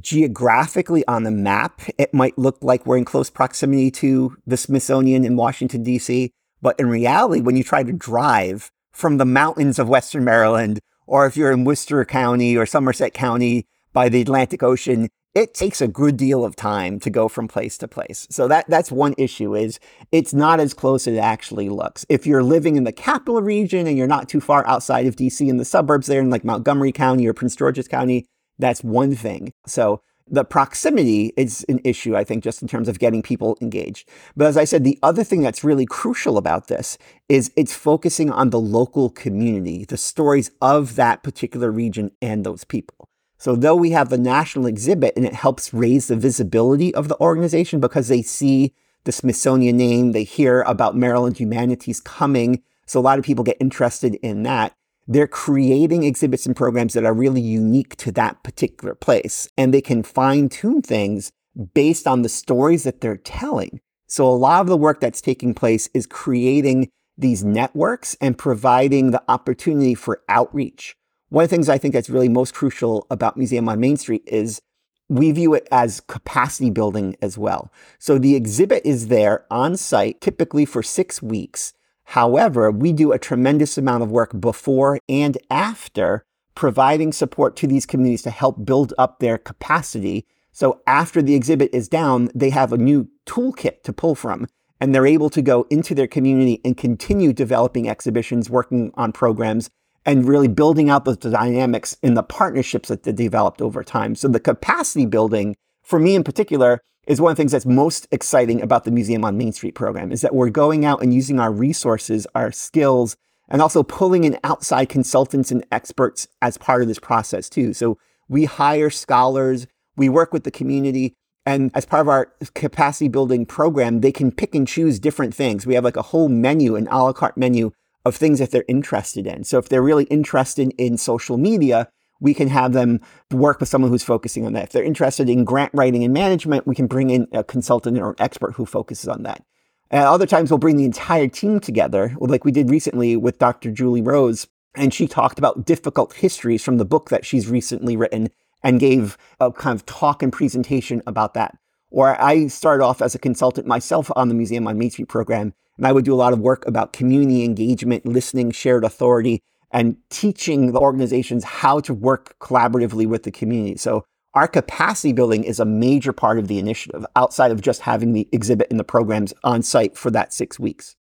geographically 0.00 1.06
on 1.06 1.24
the 1.24 1.30
map 1.30 1.82
it 1.98 2.14
might 2.14 2.38
look 2.38 2.58
like 2.62 2.86
we're 2.86 2.98
in 2.98 3.04
close 3.04 3.30
proximity 3.30 3.90
to 3.90 4.36
the 4.46 4.56
smithsonian 4.56 5.24
in 5.24 5.34
washington 5.34 5.82
d.c 5.82 6.30
but 6.62 6.78
in 6.78 6.88
reality 6.88 7.40
when 7.40 7.56
you 7.56 7.64
try 7.64 7.82
to 7.82 7.92
drive 7.92 8.70
from 8.92 9.16
the 9.16 9.24
mountains 9.24 9.76
of 9.76 9.88
western 9.88 10.24
maryland 10.24 10.78
or 11.08 11.26
if 11.26 11.36
you're 11.36 11.50
in 11.50 11.64
Worcester 11.64 12.04
County 12.04 12.56
or 12.56 12.66
Somerset 12.66 13.14
County 13.14 13.66
by 13.92 14.08
the 14.08 14.20
Atlantic 14.20 14.62
Ocean, 14.62 15.08
it 15.34 15.54
takes 15.54 15.80
a 15.80 15.88
good 15.88 16.16
deal 16.16 16.44
of 16.44 16.56
time 16.56 16.98
to 17.00 17.10
go 17.10 17.28
from 17.28 17.48
place 17.48 17.78
to 17.78 17.88
place. 17.88 18.26
So 18.30 18.48
that 18.48 18.66
that's 18.68 18.90
one 18.90 19.14
issue 19.18 19.54
is 19.54 19.78
it's 20.10 20.34
not 20.34 20.60
as 20.60 20.74
close 20.74 21.06
as 21.06 21.14
it 21.14 21.20
actually 21.20 21.68
looks. 21.68 22.04
If 22.08 22.26
you're 22.26 22.42
living 22.42 22.76
in 22.76 22.84
the 22.84 22.92
capital 22.92 23.40
region 23.42 23.86
and 23.86 23.96
you're 23.96 24.06
not 24.06 24.28
too 24.28 24.40
far 24.40 24.66
outside 24.66 25.06
of 25.06 25.16
DC 25.16 25.46
in 25.46 25.58
the 25.58 25.64
suburbs 25.64 26.06
there 26.06 26.20
in 26.20 26.30
like 26.30 26.44
Montgomery 26.44 26.92
County 26.92 27.26
or 27.26 27.34
Prince 27.34 27.56
George's 27.56 27.88
County, 27.88 28.26
that's 28.58 28.82
one 28.82 29.14
thing. 29.14 29.52
So 29.66 30.00
the 30.30 30.44
proximity 30.44 31.32
is 31.36 31.64
an 31.68 31.80
issue, 31.84 32.16
I 32.16 32.24
think, 32.24 32.44
just 32.44 32.60
in 32.60 32.68
terms 32.68 32.88
of 32.88 32.98
getting 32.98 33.22
people 33.22 33.56
engaged. 33.60 34.08
But 34.36 34.46
as 34.46 34.56
I 34.56 34.64
said, 34.64 34.84
the 34.84 34.98
other 35.02 35.24
thing 35.24 35.40
that's 35.40 35.64
really 35.64 35.86
crucial 35.86 36.36
about 36.36 36.68
this 36.68 36.98
is 37.28 37.50
it's 37.56 37.74
focusing 37.74 38.30
on 38.30 38.50
the 38.50 38.60
local 38.60 39.10
community, 39.10 39.84
the 39.84 39.96
stories 39.96 40.50
of 40.60 40.96
that 40.96 41.22
particular 41.22 41.70
region 41.70 42.10
and 42.20 42.44
those 42.44 42.64
people. 42.64 43.07
So, 43.38 43.54
though 43.54 43.76
we 43.76 43.90
have 43.92 44.10
the 44.10 44.18
national 44.18 44.66
exhibit 44.66 45.14
and 45.16 45.24
it 45.24 45.34
helps 45.34 45.72
raise 45.72 46.08
the 46.08 46.16
visibility 46.16 46.94
of 46.94 47.08
the 47.08 47.18
organization 47.20 47.78
because 47.80 48.08
they 48.08 48.22
see 48.22 48.74
the 49.04 49.12
Smithsonian 49.12 49.76
name, 49.76 50.12
they 50.12 50.24
hear 50.24 50.62
about 50.62 50.96
Maryland 50.96 51.38
Humanities 51.38 52.00
coming. 52.00 52.62
So, 52.86 52.98
a 52.98 53.02
lot 53.02 53.18
of 53.18 53.24
people 53.24 53.44
get 53.44 53.56
interested 53.60 54.16
in 54.16 54.42
that 54.42 54.74
they're 55.06 55.26
creating 55.26 56.02
exhibits 56.02 56.44
and 56.44 56.54
programs 56.54 56.92
that 56.92 57.04
are 57.04 57.14
really 57.14 57.40
unique 57.40 57.96
to 57.96 58.12
that 58.12 58.42
particular 58.42 58.94
place. 58.94 59.48
And 59.56 59.72
they 59.72 59.80
can 59.80 60.02
fine 60.02 60.50
tune 60.50 60.82
things 60.82 61.32
based 61.74 62.06
on 62.06 62.22
the 62.22 62.28
stories 62.28 62.84
that 62.84 63.00
they're 63.00 63.16
telling. 63.16 63.80
So 64.06 64.26
a 64.28 64.30
lot 64.30 64.60
of 64.60 64.66
the 64.66 64.76
work 64.76 65.00
that's 65.00 65.22
taking 65.22 65.54
place 65.54 65.88
is 65.94 66.06
creating 66.06 66.90
these 67.16 67.42
networks 67.42 68.16
and 68.20 68.36
providing 68.38 69.10
the 69.10 69.22
opportunity 69.28 69.94
for 69.94 70.22
outreach. 70.28 70.94
One 71.30 71.44
of 71.44 71.50
the 71.50 71.56
things 71.56 71.68
I 71.68 71.76
think 71.76 71.92
that's 71.92 72.08
really 72.08 72.30
most 72.30 72.54
crucial 72.54 73.06
about 73.10 73.36
Museum 73.36 73.68
on 73.68 73.80
Main 73.80 73.98
Street 73.98 74.22
is 74.26 74.62
we 75.10 75.30
view 75.30 75.52
it 75.52 75.68
as 75.70 76.00
capacity 76.00 76.70
building 76.70 77.16
as 77.20 77.36
well. 77.36 77.70
So 77.98 78.18
the 78.18 78.34
exhibit 78.34 78.82
is 78.84 79.08
there 79.08 79.44
on 79.50 79.76
site, 79.76 80.22
typically 80.22 80.64
for 80.64 80.82
six 80.82 81.22
weeks. 81.22 81.74
However, 82.04 82.70
we 82.70 82.94
do 82.94 83.12
a 83.12 83.18
tremendous 83.18 83.76
amount 83.76 84.02
of 84.02 84.10
work 84.10 84.40
before 84.40 84.98
and 85.06 85.36
after 85.50 86.24
providing 86.54 87.12
support 87.12 87.56
to 87.56 87.66
these 87.66 87.84
communities 87.84 88.22
to 88.22 88.30
help 88.30 88.64
build 88.64 88.94
up 88.96 89.18
their 89.18 89.36
capacity. 89.36 90.26
So 90.50 90.80
after 90.86 91.20
the 91.20 91.34
exhibit 91.34 91.70
is 91.74 91.88
down, 91.88 92.30
they 92.34 92.50
have 92.50 92.72
a 92.72 92.78
new 92.78 93.08
toolkit 93.26 93.82
to 93.82 93.92
pull 93.92 94.14
from 94.14 94.46
and 94.80 94.94
they're 94.94 95.06
able 95.06 95.30
to 95.30 95.42
go 95.42 95.66
into 95.70 95.94
their 95.94 96.06
community 96.06 96.60
and 96.64 96.76
continue 96.76 97.32
developing 97.34 97.88
exhibitions, 97.88 98.48
working 98.48 98.92
on 98.94 99.12
programs, 99.12 99.68
and 100.06 100.26
really 100.26 100.48
building 100.48 100.88
out 100.90 101.04
those 101.04 101.18
dynamics 101.18 101.96
in 102.02 102.14
the 102.14 102.22
partnerships 102.22 102.88
that 102.88 103.02
they 103.02 103.12
developed 103.12 103.60
over 103.60 103.82
time. 103.84 104.14
So 104.14 104.28
the 104.28 104.40
capacity 104.40 105.06
building, 105.06 105.56
for 105.82 105.98
me 105.98 106.14
in 106.14 106.24
particular, 106.24 106.80
is 107.06 107.20
one 107.20 107.30
of 107.30 107.36
the 107.36 107.40
things 107.40 107.52
that's 107.52 107.66
most 107.66 108.06
exciting 108.10 108.60
about 108.60 108.84
the 108.84 108.90
Museum 108.90 109.24
on 109.24 109.38
Main 109.38 109.52
Street 109.52 109.74
program 109.74 110.12
is 110.12 110.20
that 110.20 110.34
we're 110.34 110.50
going 110.50 110.84
out 110.84 111.02
and 111.02 111.14
using 111.14 111.40
our 111.40 111.50
resources, 111.50 112.26
our 112.34 112.52
skills, 112.52 113.16
and 113.48 113.62
also 113.62 113.82
pulling 113.82 114.24
in 114.24 114.38
outside 114.44 114.90
consultants 114.90 115.50
and 115.50 115.64
experts 115.72 116.28
as 116.42 116.58
part 116.58 116.82
of 116.82 116.88
this 116.88 116.98
process 116.98 117.48
too. 117.48 117.72
So 117.72 117.98
we 118.28 118.44
hire 118.44 118.90
scholars, 118.90 119.66
we 119.96 120.10
work 120.10 120.34
with 120.34 120.44
the 120.44 120.50
community, 120.50 121.14
and 121.46 121.70
as 121.74 121.86
part 121.86 122.02
of 122.02 122.08
our 122.08 122.30
capacity 122.54 123.08
building 123.08 123.46
program, 123.46 124.02
they 124.02 124.12
can 124.12 124.30
pick 124.30 124.54
and 124.54 124.68
choose 124.68 124.98
different 124.98 125.34
things. 125.34 125.66
We 125.66 125.74
have 125.74 125.84
like 125.84 125.96
a 125.96 126.02
whole 126.02 126.28
menu, 126.28 126.76
an 126.76 126.88
a 126.88 127.04
la 127.04 127.14
carte 127.14 127.38
menu 127.38 127.72
of 128.04 128.16
things 128.16 128.38
that 128.38 128.50
they're 128.50 128.64
interested 128.68 129.26
in. 129.26 129.44
So 129.44 129.58
if 129.58 129.68
they're 129.68 129.82
really 129.82 130.04
interested 130.04 130.72
in 130.78 130.96
social 130.96 131.36
media, 131.36 131.88
we 132.20 132.34
can 132.34 132.48
have 132.48 132.72
them 132.72 133.00
work 133.32 133.60
with 133.60 133.68
someone 133.68 133.90
who's 133.90 134.02
focusing 134.02 134.46
on 134.46 134.52
that. 134.54 134.64
If 134.64 134.72
they're 134.72 134.82
interested 134.82 135.28
in 135.28 135.44
grant 135.44 135.72
writing 135.74 136.04
and 136.04 136.12
management, 136.12 136.66
we 136.66 136.74
can 136.74 136.86
bring 136.86 137.10
in 137.10 137.28
a 137.32 137.44
consultant 137.44 137.98
or 137.98 138.10
an 138.10 138.16
expert 138.18 138.52
who 138.52 138.66
focuses 138.66 139.08
on 139.08 139.22
that. 139.22 139.44
And 139.90 140.04
other 140.04 140.26
times 140.26 140.50
we'll 140.50 140.58
bring 140.58 140.76
the 140.76 140.84
entire 140.84 141.28
team 141.28 141.60
together, 141.60 142.14
like 142.18 142.44
we 142.44 142.52
did 142.52 142.70
recently 142.70 143.16
with 143.16 143.38
Dr. 143.38 143.70
Julie 143.70 144.02
Rose, 144.02 144.46
and 144.74 144.92
she 144.92 145.06
talked 145.06 145.38
about 145.38 145.64
difficult 145.64 146.12
histories 146.14 146.62
from 146.62 146.76
the 146.76 146.84
book 146.84 147.08
that 147.08 147.24
she's 147.24 147.48
recently 147.48 147.96
written 147.96 148.28
and 148.62 148.80
gave 148.80 149.16
a 149.40 149.50
kind 149.52 149.74
of 149.74 149.86
talk 149.86 150.22
and 150.22 150.32
presentation 150.32 151.02
about 151.06 151.34
that. 151.34 151.56
Or 151.90 152.20
I 152.20 152.48
started 152.48 152.84
off 152.84 153.00
as 153.00 153.14
a 153.14 153.18
consultant 153.18 153.66
myself 153.66 154.10
on 154.14 154.28
the 154.28 154.34
Museum 154.34 154.68
on 154.68 154.76
Main 154.76 154.90
Street 154.90 155.08
program, 155.08 155.54
and 155.78 155.86
I 155.86 155.92
would 155.92 156.04
do 156.04 156.12
a 156.12 156.16
lot 156.16 156.32
of 156.32 156.40
work 156.40 156.66
about 156.66 156.92
community 156.92 157.44
engagement, 157.44 158.04
listening, 158.04 158.50
shared 158.50 158.84
authority, 158.84 159.40
and 159.70 159.96
teaching 160.10 160.72
the 160.72 160.80
organizations 160.80 161.44
how 161.44 161.80
to 161.80 161.94
work 161.94 162.36
collaboratively 162.40 163.06
with 163.06 163.22
the 163.22 163.30
community. 163.30 163.76
So 163.76 164.04
our 164.34 164.48
capacity 164.48 165.12
building 165.12 165.44
is 165.44 165.58
a 165.58 165.64
major 165.64 166.12
part 166.12 166.38
of 166.38 166.48
the 166.48 166.58
initiative 166.58 167.06
outside 167.16 167.50
of 167.50 167.60
just 167.60 167.80
having 167.82 168.12
the 168.12 168.28
exhibit 168.32 168.68
and 168.70 168.78
the 168.78 168.84
programs 168.84 169.32
on 169.42 169.62
site 169.62 169.96
for 169.96 170.10
that 170.10 170.32
six 170.32 170.58
weeks. 170.58 170.96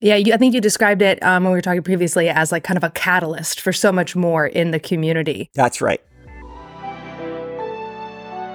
Yeah, 0.00 0.14
you, 0.14 0.32
I 0.32 0.36
think 0.36 0.54
you 0.54 0.60
described 0.60 1.02
it 1.02 1.20
um, 1.24 1.42
when 1.42 1.52
we 1.52 1.58
were 1.58 1.62
talking 1.62 1.82
previously 1.82 2.28
as 2.28 2.52
like 2.52 2.62
kind 2.62 2.76
of 2.76 2.84
a 2.84 2.90
catalyst 2.90 3.60
for 3.60 3.72
so 3.72 3.90
much 3.90 4.14
more 4.14 4.46
in 4.46 4.70
the 4.70 4.78
community. 4.78 5.50
That's 5.54 5.80
right. 5.80 6.00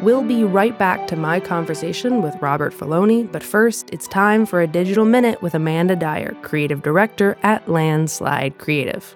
We'll 0.03 0.21
be 0.21 0.43
right 0.43 0.77
back 0.77 1.07
to 1.07 1.15
my 1.15 1.39
conversation 1.39 2.21
with 2.21 2.35
Robert 2.41 2.73
Forloney, 2.73 3.31
but 3.31 3.41
first, 3.41 3.89
it's 3.93 4.05
time 4.05 4.45
for 4.45 4.59
a 4.59 4.67
digital 4.67 5.05
minute 5.05 5.41
with 5.41 5.55
Amanda 5.55 5.95
Dyer, 5.95 6.35
creative 6.41 6.83
director 6.83 7.37
at 7.41 7.69
Landslide 7.69 8.57
Creative. 8.57 9.15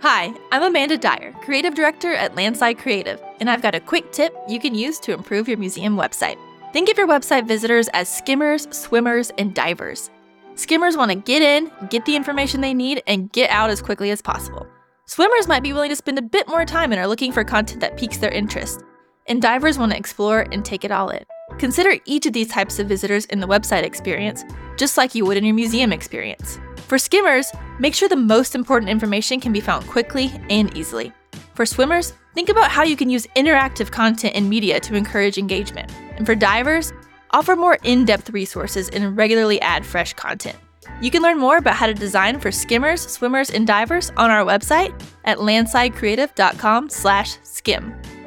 Hi, 0.00 0.34
I'm 0.52 0.62
Amanda 0.62 0.98
Dyer, 0.98 1.32
Creative 1.40 1.74
Director 1.74 2.12
at 2.12 2.34
Landslide 2.34 2.76
Creative, 2.76 3.18
and 3.40 3.48
I've 3.48 3.62
got 3.62 3.74
a 3.74 3.80
quick 3.80 4.12
tip 4.12 4.36
you 4.46 4.60
can 4.60 4.74
use 4.74 4.98
to 5.00 5.14
improve 5.14 5.48
your 5.48 5.56
museum 5.56 5.96
website. 5.96 6.36
Think 6.74 6.90
of 6.90 6.98
your 6.98 7.08
website 7.08 7.48
visitors 7.48 7.88
as 7.94 8.14
skimmers, 8.14 8.68
swimmers, 8.76 9.32
and 9.38 9.54
divers. 9.54 10.10
Skimmers 10.54 10.98
want 10.98 11.10
to 11.12 11.16
get 11.16 11.40
in, 11.40 11.72
get 11.88 12.04
the 12.04 12.14
information 12.14 12.60
they 12.60 12.74
need, 12.74 13.02
and 13.06 13.32
get 13.32 13.48
out 13.48 13.70
as 13.70 13.80
quickly 13.80 14.10
as 14.10 14.20
possible. 14.20 14.66
Swimmers 15.06 15.48
might 15.48 15.62
be 15.62 15.72
willing 15.72 15.88
to 15.88 15.96
spend 15.96 16.18
a 16.18 16.22
bit 16.22 16.46
more 16.46 16.66
time 16.66 16.92
and 16.92 17.00
are 17.00 17.08
looking 17.08 17.32
for 17.32 17.42
content 17.42 17.80
that 17.80 17.96
piques 17.96 18.18
their 18.18 18.30
interest. 18.30 18.84
And 19.30 19.40
divers 19.40 19.78
want 19.78 19.92
to 19.92 19.98
explore 19.98 20.44
and 20.52 20.62
take 20.64 20.84
it 20.84 20.90
all 20.90 21.08
in. 21.08 21.24
Consider 21.58 21.96
each 22.04 22.26
of 22.26 22.32
these 22.32 22.48
types 22.48 22.80
of 22.80 22.88
visitors 22.88 23.26
in 23.26 23.38
the 23.38 23.46
website 23.46 23.84
experience, 23.84 24.44
just 24.76 24.96
like 24.96 25.14
you 25.14 25.24
would 25.24 25.36
in 25.36 25.44
your 25.44 25.54
museum 25.54 25.92
experience. 25.92 26.58
For 26.88 26.98
skimmers, 26.98 27.52
make 27.78 27.94
sure 27.94 28.08
the 28.08 28.16
most 28.16 28.56
important 28.56 28.90
information 28.90 29.38
can 29.40 29.52
be 29.52 29.60
found 29.60 29.86
quickly 29.86 30.32
and 30.50 30.76
easily. 30.76 31.12
For 31.54 31.64
swimmers, 31.64 32.12
think 32.34 32.48
about 32.48 32.72
how 32.72 32.82
you 32.82 32.96
can 32.96 33.08
use 33.08 33.28
interactive 33.36 33.92
content 33.92 34.34
and 34.34 34.50
media 34.50 34.80
to 34.80 34.96
encourage 34.96 35.38
engagement. 35.38 35.92
And 36.16 36.26
for 36.26 36.34
divers, 36.34 36.92
offer 37.30 37.54
more 37.54 37.78
in 37.84 38.04
depth 38.04 38.30
resources 38.30 38.88
and 38.88 39.16
regularly 39.16 39.60
add 39.60 39.86
fresh 39.86 40.12
content. 40.14 40.58
You 41.00 41.12
can 41.12 41.22
learn 41.22 41.38
more 41.38 41.58
about 41.58 41.76
how 41.76 41.86
to 41.86 41.94
design 41.94 42.40
for 42.40 42.50
skimmers, 42.50 43.06
swimmers, 43.06 43.50
and 43.50 43.64
divers 43.64 44.10
on 44.16 44.28
our 44.30 44.44
website 44.44 44.92
at 45.24 45.38
landslidecreative.com/skim. 45.38 48.19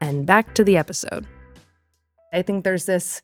And 0.00 0.26
back 0.26 0.54
to 0.54 0.64
the 0.64 0.76
episode. 0.76 1.26
I 2.32 2.42
think 2.42 2.64
there's 2.64 2.86
this 2.86 3.22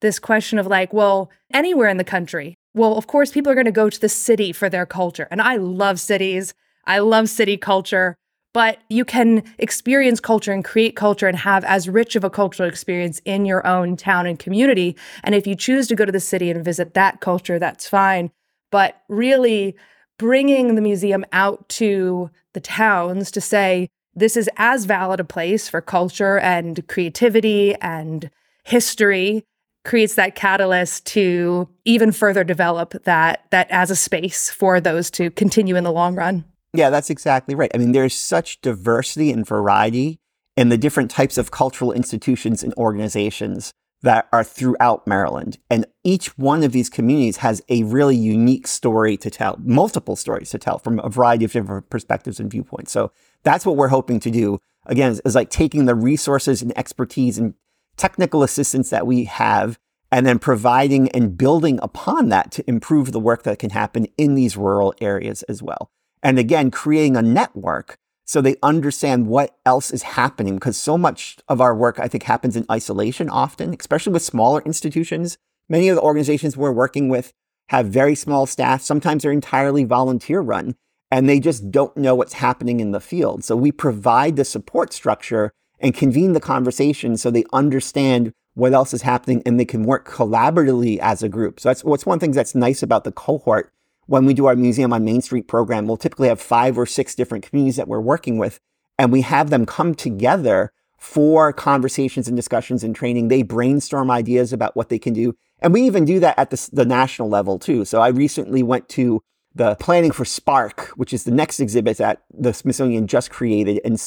this 0.00 0.18
question 0.18 0.58
of 0.58 0.66
like, 0.66 0.92
well, 0.92 1.30
anywhere 1.54 1.88
in 1.88 1.96
the 1.96 2.04
country. 2.04 2.56
Well, 2.74 2.96
of 2.98 3.06
course 3.06 3.30
people 3.30 3.52
are 3.52 3.54
going 3.54 3.66
to 3.66 3.72
go 3.72 3.88
to 3.88 4.00
the 4.00 4.08
city 4.08 4.52
for 4.52 4.68
their 4.68 4.84
culture. 4.84 5.28
And 5.30 5.40
I 5.40 5.56
love 5.56 6.00
cities. 6.00 6.54
I 6.84 6.98
love 6.98 7.28
city 7.28 7.56
culture, 7.56 8.16
but 8.52 8.78
you 8.90 9.04
can 9.04 9.44
experience 9.58 10.18
culture 10.18 10.52
and 10.52 10.64
create 10.64 10.96
culture 10.96 11.28
and 11.28 11.38
have 11.38 11.64
as 11.64 11.88
rich 11.88 12.16
of 12.16 12.24
a 12.24 12.30
cultural 12.30 12.68
experience 12.68 13.20
in 13.24 13.46
your 13.46 13.64
own 13.66 13.96
town 13.96 14.26
and 14.26 14.38
community. 14.38 14.96
And 15.22 15.34
if 15.34 15.46
you 15.46 15.54
choose 15.54 15.86
to 15.88 15.94
go 15.94 16.04
to 16.04 16.12
the 16.12 16.20
city 16.20 16.50
and 16.50 16.64
visit 16.64 16.94
that 16.94 17.20
culture, 17.20 17.58
that's 17.58 17.88
fine. 17.88 18.32
But 18.70 19.00
really 19.08 19.76
bringing 20.18 20.74
the 20.74 20.82
museum 20.82 21.24
out 21.32 21.68
to 21.68 22.30
the 22.52 22.60
towns 22.60 23.30
to 23.30 23.40
say, 23.40 23.88
this 24.14 24.36
is 24.36 24.50
as 24.56 24.84
valid 24.84 25.20
a 25.20 25.24
place 25.24 25.68
for 25.68 25.80
culture 25.80 26.38
and 26.38 26.86
creativity 26.88 27.74
and 27.76 28.30
history 28.64 29.44
creates 29.84 30.14
that 30.14 30.34
catalyst 30.34 31.04
to 31.06 31.68
even 31.84 32.12
further 32.12 32.44
develop 32.44 32.94
that 33.04 33.44
that 33.50 33.66
as 33.70 33.90
a 33.90 33.96
space 33.96 34.48
for 34.50 34.80
those 34.80 35.10
to 35.10 35.30
continue 35.30 35.74
in 35.74 35.84
the 35.84 35.92
long 35.92 36.14
run. 36.14 36.44
Yeah, 36.72 36.90
that's 36.90 37.10
exactly 37.10 37.54
right. 37.54 37.70
I 37.74 37.78
mean, 37.78 37.92
there's 37.92 38.14
such 38.14 38.60
diversity 38.60 39.30
and 39.30 39.46
variety 39.46 40.18
in 40.56 40.68
the 40.68 40.78
different 40.78 41.10
types 41.10 41.36
of 41.36 41.50
cultural 41.50 41.92
institutions 41.92 42.62
and 42.62 42.72
organizations 42.74 43.72
that 44.02 44.26
are 44.32 44.44
throughout 44.44 45.06
Maryland. 45.06 45.58
And 45.70 45.86
each 46.02 46.36
one 46.36 46.62
of 46.62 46.72
these 46.72 46.90
communities 46.90 47.38
has 47.38 47.62
a 47.68 47.84
really 47.84 48.16
unique 48.16 48.66
story 48.66 49.16
to 49.18 49.30
tell, 49.30 49.56
multiple 49.62 50.16
stories 50.16 50.50
to 50.50 50.58
tell 50.58 50.78
from 50.78 50.98
a 51.00 51.08
variety 51.08 51.44
of 51.44 51.52
different 51.52 51.88
perspectives 51.88 52.40
and 52.40 52.50
viewpoints. 52.50 52.90
So 52.90 53.12
that's 53.42 53.66
what 53.66 53.76
we're 53.76 53.88
hoping 53.88 54.20
to 54.20 54.30
do. 54.30 54.58
Again, 54.86 55.12
is, 55.12 55.20
is 55.24 55.34
like 55.34 55.50
taking 55.50 55.84
the 55.84 55.94
resources 55.94 56.62
and 56.62 56.76
expertise 56.76 57.38
and 57.38 57.54
technical 57.96 58.42
assistance 58.42 58.90
that 58.90 59.06
we 59.06 59.24
have 59.24 59.78
and 60.10 60.26
then 60.26 60.38
providing 60.38 61.08
and 61.10 61.38
building 61.38 61.78
upon 61.82 62.28
that 62.28 62.50
to 62.52 62.68
improve 62.68 63.12
the 63.12 63.20
work 63.20 63.44
that 63.44 63.58
can 63.58 63.70
happen 63.70 64.06
in 64.18 64.34
these 64.34 64.56
rural 64.56 64.94
areas 65.00 65.42
as 65.44 65.62
well. 65.62 65.90
And 66.22 66.38
again, 66.38 66.70
creating 66.70 67.16
a 67.16 67.22
network 67.22 67.98
so 68.24 68.40
they 68.40 68.56
understand 68.62 69.26
what 69.26 69.56
else 69.66 69.90
is 69.90 70.02
happening 70.02 70.54
because 70.54 70.76
so 70.76 70.96
much 70.96 71.38
of 71.48 71.60
our 71.60 71.74
work, 71.74 71.98
I 71.98 72.08
think, 72.08 72.22
happens 72.22 72.56
in 72.56 72.64
isolation 72.70 73.28
often, 73.28 73.74
especially 73.78 74.12
with 74.12 74.22
smaller 74.22 74.62
institutions. 74.64 75.36
Many 75.68 75.88
of 75.88 75.96
the 75.96 76.02
organizations 76.02 76.56
we're 76.56 76.72
working 76.72 77.08
with 77.08 77.32
have 77.68 77.86
very 77.86 78.14
small 78.14 78.46
staff. 78.46 78.82
Sometimes 78.82 79.22
they're 79.22 79.32
entirely 79.32 79.84
volunteer 79.84 80.40
run 80.40 80.76
and 81.12 81.28
they 81.28 81.38
just 81.38 81.70
don't 81.70 81.94
know 81.94 82.14
what's 82.14 82.32
happening 82.32 82.80
in 82.80 82.92
the 82.92 83.00
field. 83.00 83.44
So 83.44 83.54
we 83.54 83.70
provide 83.70 84.36
the 84.36 84.46
support 84.46 84.94
structure 84.94 85.52
and 85.78 85.94
convene 85.94 86.32
the 86.32 86.40
conversation 86.40 87.18
so 87.18 87.30
they 87.30 87.44
understand 87.52 88.32
what 88.54 88.72
else 88.72 88.94
is 88.94 89.02
happening 89.02 89.42
and 89.44 89.60
they 89.60 89.66
can 89.66 89.84
work 89.84 90.08
collaboratively 90.08 90.98
as 90.98 91.22
a 91.22 91.28
group. 91.28 91.60
So 91.60 91.68
that's 91.68 91.84
what's 91.84 92.06
one 92.06 92.18
thing 92.18 92.32
that's 92.32 92.54
nice 92.54 92.82
about 92.82 93.04
the 93.04 93.12
cohort. 93.12 93.70
When 94.06 94.24
we 94.24 94.32
do 94.32 94.46
our 94.46 94.56
Museum 94.56 94.92
on 94.92 95.04
Main 95.04 95.20
Street 95.20 95.48
program, 95.48 95.86
we'll 95.86 95.98
typically 95.98 96.28
have 96.28 96.40
five 96.40 96.78
or 96.78 96.86
six 96.86 97.14
different 97.14 97.46
communities 97.46 97.76
that 97.76 97.88
we're 97.88 98.00
working 98.00 98.38
with, 98.38 98.58
and 98.98 99.12
we 99.12 99.20
have 99.20 99.50
them 99.50 99.66
come 99.66 99.94
together 99.94 100.72
for 100.98 101.52
conversations 101.52 102.26
and 102.26 102.36
discussions 102.36 102.82
and 102.82 102.96
training. 102.96 103.28
They 103.28 103.42
brainstorm 103.42 104.10
ideas 104.10 104.52
about 104.52 104.76
what 104.76 104.88
they 104.88 104.98
can 104.98 105.12
do. 105.12 105.34
And 105.60 105.74
we 105.74 105.82
even 105.82 106.04
do 106.04 106.20
that 106.20 106.38
at 106.38 106.50
the, 106.50 106.70
the 106.72 106.84
national 106.84 107.28
level 107.28 107.58
too. 107.58 107.84
So 107.84 108.00
I 108.00 108.08
recently 108.08 108.62
went 108.62 108.88
to 108.90 109.22
the 109.54 109.76
planning 109.76 110.12
for 110.12 110.24
Spark, 110.24 110.88
which 110.96 111.12
is 111.12 111.24
the 111.24 111.30
next 111.30 111.60
exhibit 111.60 111.98
that 111.98 112.22
the 112.32 112.52
Smithsonian 112.52 113.06
just 113.06 113.30
created 113.30 113.80
and 113.84 114.00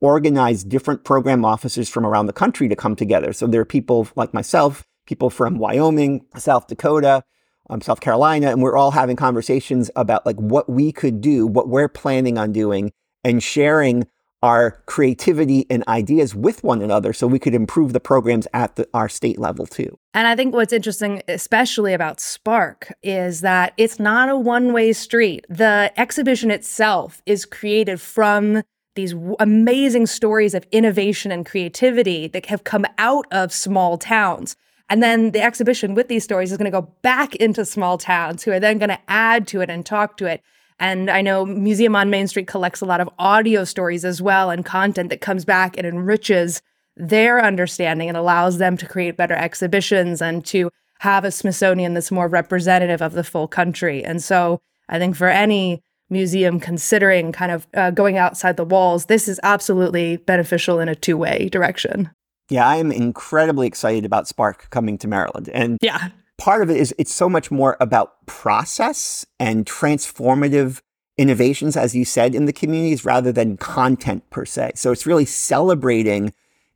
organize 0.00 0.64
different 0.64 1.04
program 1.04 1.44
officers 1.44 1.88
from 1.88 2.06
around 2.06 2.26
the 2.26 2.32
country 2.32 2.68
to 2.68 2.76
come 2.76 2.96
together. 2.96 3.32
So 3.32 3.46
there 3.46 3.60
are 3.60 3.66
people 3.66 4.08
like 4.16 4.32
myself, 4.32 4.86
people 5.06 5.30
from 5.30 5.58
Wyoming, 5.58 6.24
South 6.36 6.66
Dakota, 6.68 7.22
um, 7.68 7.80
South 7.80 8.00
Carolina, 8.00 8.48
and 8.48 8.62
we're 8.62 8.76
all 8.76 8.90
having 8.90 9.16
conversations 9.16 9.90
about 9.96 10.24
like 10.26 10.36
what 10.36 10.68
we 10.68 10.92
could 10.92 11.20
do, 11.20 11.46
what 11.46 11.68
we're 11.68 11.88
planning 11.88 12.38
on 12.38 12.52
doing, 12.52 12.92
and 13.22 13.42
sharing 13.42 14.06
our 14.42 14.82
creativity 14.86 15.66
and 15.68 15.86
ideas 15.86 16.34
with 16.34 16.64
one 16.64 16.80
another 16.82 17.12
so 17.12 17.26
we 17.26 17.38
could 17.38 17.54
improve 17.54 17.92
the 17.92 18.00
programs 18.00 18.46
at 18.52 18.76
the, 18.76 18.88
our 18.94 19.08
state 19.08 19.38
level 19.38 19.66
too. 19.66 19.98
And 20.14 20.26
I 20.26 20.34
think 20.34 20.54
what's 20.54 20.72
interesting, 20.72 21.22
especially 21.28 21.92
about 21.92 22.20
Spark, 22.20 22.92
is 23.02 23.42
that 23.42 23.74
it's 23.76 23.98
not 23.98 24.28
a 24.28 24.36
one 24.36 24.72
way 24.72 24.92
street. 24.92 25.44
The 25.48 25.92
exhibition 25.96 26.50
itself 26.50 27.22
is 27.26 27.44
created 27.44 28.00
from 28.00 28.62
these 28.96 29.14
amazing 29.38 30.06
stories 30.06 30.54
of 30.54 30.66
innovation 30.72 31.30
and 31.30 31.46
creativity 31.46 32.26
that 32.28 32.46
have 32.46 32.64
come 32.64 32.86
out 32.98 33.26
of 33.30 33.52
small 33.52 33.98
towns. 33.98 34.56
And 34.88 35.02
then 35.02 35.30
the 35.30 35.40
exhibition 35.40 35.94
with 35.94 36.08
these 36.08 36.24
stories 36.24 36.50
is 36.50 36.58
going 36.58 36.70
to 36.70 36.80
go 36.80 36.92
back 37.02 37.36
into 37.36 37.64
small 37.64 37.96
towns 37.96 38.42
who 38.42 38.50
are 38.50 38.58
then 38.58 38.78
going 38.78 38.88
to 38.88 38.98
add 39.06 39.46
to 39.48 39.60
it 39.60 39.70
and 39.70 39.86
talk 39.86 40.16
to 40.16 40.26
it. 40.26 40.42
And 40.80 41.10
I 41.10 41.20
know 41.20 41.44
Museum 41.44 41.94
on 41.94 42.10
Main 42.10 42.26
Street 42.26 42.46
collects 42.46 42.80
a 42.80 42.86
lot 42.86 43.00
of 43.00 43.08
audio 43.18 43.64
stories 43.64 44.04
as 44.04 44.20
well 44.20 44.50
and 44.50 44.64
content 44.64 45.10
that 45.10 45.20
comes 45.20 45.44
back 45.44 45.76
and 45.76 45.86
enriches 45.86 46.62
their 46.96 47.44
understanding 47.44 48.08
and 48.08 48.16
allows 48.16 48.58
them 48.58 48.76
to 48.78 48.86
create 48.86 49.16
better 49.16 49.34
exhibitions 49.34 50.20
and 50.20 50.44
to 50.46 50.70
have 51.00 51.24
a 51.24 51.30
Smithsonian 51.30 51.94
that's 51.94 52.10
more 52.10 52.28
representative 52.28 53.00
of 53.02 53.12
the 53.12 53.24
full 53.24 53.46
country. 53.46 54.02
And 54.04 54.22
so 54.22 54.60
I 54.88 54.98
think 54.98 55.16
for 55.16 55.28
any 55.28 55.82
museum 56.08 56.58
considering 56.58 57.30
kind 57.30 57.52
of 57.52 57.66
uh, 57.74 57.90
going 57.90 58.18
outside 58.18 58.56
the 58.56 58.64
walls, 58.64 59.06
this 59.06 59.28
is 59.28 59.38
absolutely 59.42 60.16
beneficial 60.16 60.80
in 60.80 60.88
a 60.88 60.94
two 60.94 61.16
way 61.16 61.48
direction. 61.50 62.10
Yeah, 62.48 62.66
I 62.66 62.76
am 62.76 62.90
incredibly 62.90 63.66
excited 63.66 64.04
about 64.04 64.26
Spark 64.26 64.68
coming 64.70 64.98
to 64.98 65.08
Maryland. 65.08 65.48
And 65.52 65.78
yeah. 65.80 66.08
Part 66.40 66.62
of 66.62 66.70
it 66.70 66.78
is 66.78 66.94
it's 66.98 67.12
so 67.12 67.28
much 67.28 67.50
more 67.50 67.76
about 67.78 68.26
process 68.26 69.26
and 69.38 69.66
transformative 69.66 70.80
innovations, 71.18 71.76
as 71.76 71.94
you 71.94 72.04
said, 72.04 72.34
in 72.34 72.46
the 72.46 72.52
communities 72.52 73.04
rather 73.04 73.30
than 73.30 73.58
content 73.58 74.28
per 74.30 74.46
se. 74.46 74.72
So 74.74 74.90
it's 74.90 75.06
really 75.06 75.26
celebrating 75.26 76.32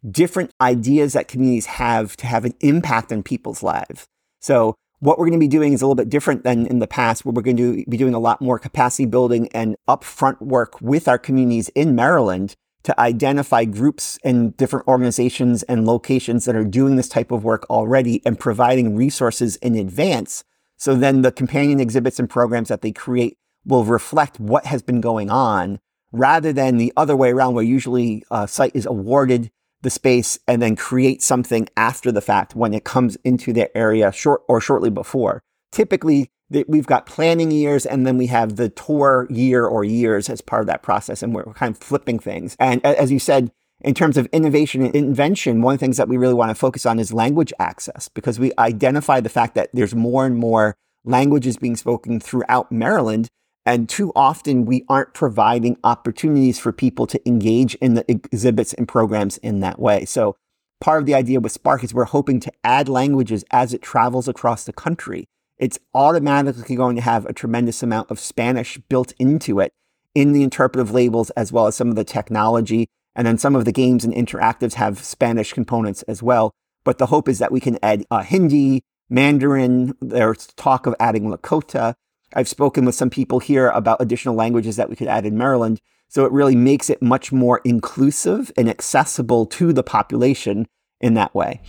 different 0.09 0.51
ideas 0.61 1.15
that 1.15 1.29
communities 1.29 1.65
have 1.67 2.15
to 2.19 2.27
have 2.27 2.45
an 2.45 2.53
impact 2.61 3.11
on 3.11 3.23
people's 3.23 3.63
lives. 3.63 4.07
So 4.41 4.75
what 5.01 5.19
we're 5.19 5.27
going 5.27 5.41
to 5.41 5.45
be 5.45 5.49
doing 5.49 5.73
is 5.73 5.81
a 5.81 5.87
little 5.87 5.95
bit 5.95 6.11
different 6.11 6.45
than 6.45 6.67
in 6.67 6.79
the 6.79 6.87
past, 6.87 7.25
where 7.25 7.33
we're 7.33 7.41
going 7.41 7.57
to 7.57 7.85
be 7.89 7.97
doing 7.97 8.13
a 8.13 8.19
lot 8.19 8.43
more 8.43 8.59
capacity 8.59 9.07
building 9.07 9.49
and 9.55 9.77
upfront 9.89 10.43
work 10.43 10.79
with 10.83 11.09
our 11.09 11.19
communities 11.19 11.71
in 11.71 11.95
Maryland 11.95 12.55
to 12.85 13.01
identify 13.01 13.65
groups 13.65 14.19
and 14.25 14.57
different 14.57 14.87
organizations 14.87 15.63
and 15.65 15.87
locations 15.87 16.45
that 16.45 16.55
are 16.55 16.65
doing 16.65 16.97
this 16.97 17.09
type 17.09 17.31
of 17.31 17.43
work 17.43 17.67
already 17.69 18.23
and 18.25 18.39
providing 18.39 18.95
resources 18.95 19.57
in 19.57 19.75
advance. 19.75 20.45
So 20.77 20.95
then 20.95 21.23
the 21.23 21.33
companion 21.33 21.81
exhibits 21.81 22.19
and 22.19 22.29
programs 22.29 22.69
that 22.69 22.83
they 22.83 22.93
create 22.93 23.39
will 23.65 23.85
reflect 23.85 24.39
what 24.39 24.67
has 24.67 24.83
been 24.83 25.01
going 25.01 25.31
on 25.31 25.81
rather 26.13 26.53
than 26.53 26.77
the 26.77 26.93
other 26.97 27.17
way 27.17 27.31
around 27.31 27.55
where 27.55 27.65
usually 27.65 28.23
a 28.31 28.47
site 28.47 28.77
is 28.77 28.87
awarded 28.87 29.51
the 29.81 29.91
space 29.91 30.39
and 30.47 30.61
then 30.61 30.77
create 30.77 31.23
something 31.23 31.69
after 31.77 32.13
the 32.13 32.21
fact 32.21 32.55
when 32.55 32.75
it 32.75 32.85
comes 32.85 33.17
into 33.25 33.53
their 33.53 33.71
area 33.75 34.13
short 34.13 34.43
or 34.49 34.61
shortly 34.61 34.91
before. 34.91 35.43
Typically, 35.73 36.31
we've 36.69 36.87
got 36.87 37.07
planning 37.07 37.51
years 37.51 37.87
and 37.87 38.07
then 38.07 38.17
we 38.17 38.27
have 38.29 38.57
the 38.57 38.69
tour 38.69 39.27
year 39.31 39.67
or 39.67 39.85
years 39.85 40.29
as 40.29 40.41
part 40.41 40.61
of 40.61 40.67
that 40.69 40.83
process. 40.83 41.23
And 41.23 41.35
we're 41.35 41.45
kind 41.55 41.75
of 41.75 41.83
flipping 41.83 42.19
things. 42.19 42.57
And 42.59 42.85
as 42.85 43.11
you 43.11 43.19
said, 43.19 43.51
in 43.81 43.95
terms 43.95 44.17
of 44.17 44.27
innovation 44.27 44.83
and 44.83 44.95
invention, 44.95 45.61
one 45.61 45.75
of 45.75 45.81
the 45.81 45.85
things 45.85 45.97
that 45.97 46.09
we 46.09 46.17
really 46.17 46.35
want 46.35 46.51
to 46.51 46.55
focus 46.55 46.87
on 46.87 46.99
is 46.99 47.13
language 47.13 47.53
access 47.59 48.09
because 48.09 48.39
we 48.39 48.53
identify 48.59 49.21
the 49.21 49.29
fact 49.29 49.55
that 49.57 49.71
there's 49.73 49.95
more 49.95 50.25
and 50.25 50.37
more 50.37 50.77
languages 51.05 51.57
being 51.57 51.77
spoken 51.77 52.21
throughout 52.21 52.73
Maryland 52.73 53.29
and 53.67 53.89
too 53.89 54.13
often 54.15 54.67
we 54.67 54.85
aren't 54.89 55.15
providing 55.15 55.79
opportunities 55.85 56.59
for 56.59 56.73
people 56.73 57.07
to 57.07 57.29
engage 57.29 57.75
in 57.77 57.95
the 57.95 58.05
exhibits 58.11 58.75
and 58.75 58.87
programs 58.87 59.39
in 59.39 59.61
that 59.61 59.79
way. 59.79 60.05
So 60.05 60.37
part 60.81 61.01
of 61.01 61.07
the 61.07 61.15
idea 61.15 61.41
with 61.41 61.53
Spark 61.53 61.83
is 61.83 61.95
we're 61.95 62.05
hoping 62.05 62.41
to 62.41 62.53
add 62.63 62.89
languages 62.89 63.45
as 63.51 63.73
it 63.73 63.81
travels 63.81 64.29
across 64.29 64.65
the 64.65 64.73
country. 64.73 65.29
It's 65.59 65.79
automatically 65.95 66.77
going 66.77 66.97
to 66.97 67.03
have 67.03 67.27
a 67.27 67.33
tremendous 67.33 67.83
amount 67.83 68.11
of 68.11 68.21
Spanish 68.21 68.79
built 68.89 69.13
into 69.19 69.61
it. 69.61 69.73
in 70.15 70.33
the 70.33 70.43
interpretive 70.43 70.93
labels 70.93 71.31
as 71.31 71.53
well 71.53 71.67
as 71.67 71.75
some 71.75 71.89
of 71.89 71.97
the 71.97 72.05
technology. 72.05 72.89
And 73.17 73.27
then 73.27 73.39
some 73.39 73.55
of 73.55 73.65
the 73.65 73.73
games 73.73 74.05
and 74.05 74.15
interactives 74.15 74.75
have 74.75 75.05
Spanish 75.05 75.53
components 75.53 76.03
as 76.05 76.23
well. 76.23 76.53
But 76.85 76.99
the 76.99 77.07
hope 77.07 77.29
is 77.29 77.39
that 77.39 77.53
we 77.53 77.61
can 77.61 77.79
add 77.83 78.05
uh, 78.11 78.23
Hindi, 78.23 78.83
Mandarin. 79.09 79.95
There's 80.01 80.49
talk 80.57 80.87
of 80.87 80.95
adding 80.99 81.31
Lakota. 81.31 81.95
I've 82.35 82.49
spoken 82.49 82.85
with 82.85 82.95
some 82.95 83.11
people 83.11 83.39
here 83.39 83.69
about 83.69 84.01
additional 84.01 84.35
languages 84.35 84.77
that 84.77 84.91
we 84.91 84.97
could 84.97 85.09
add 85.09 85.27
in 85.27 85.39
Maryland. 85.39 85.81
So 86.09 86.25
it 86.25 86.33
really 86.33 86.57
makes 86.57 86.91
it 86.91 87.03
much 87.03 87.33
more 87.33 87.61
inclusive 87.65 88.53
and 88.57 88.69
accessible 88.69 89.47
to 89.47 89.73
the 89.73 89.83
population 89.83 90.67
in 91.01 91.15
that 91.15 91.35
way. 91.35 91.61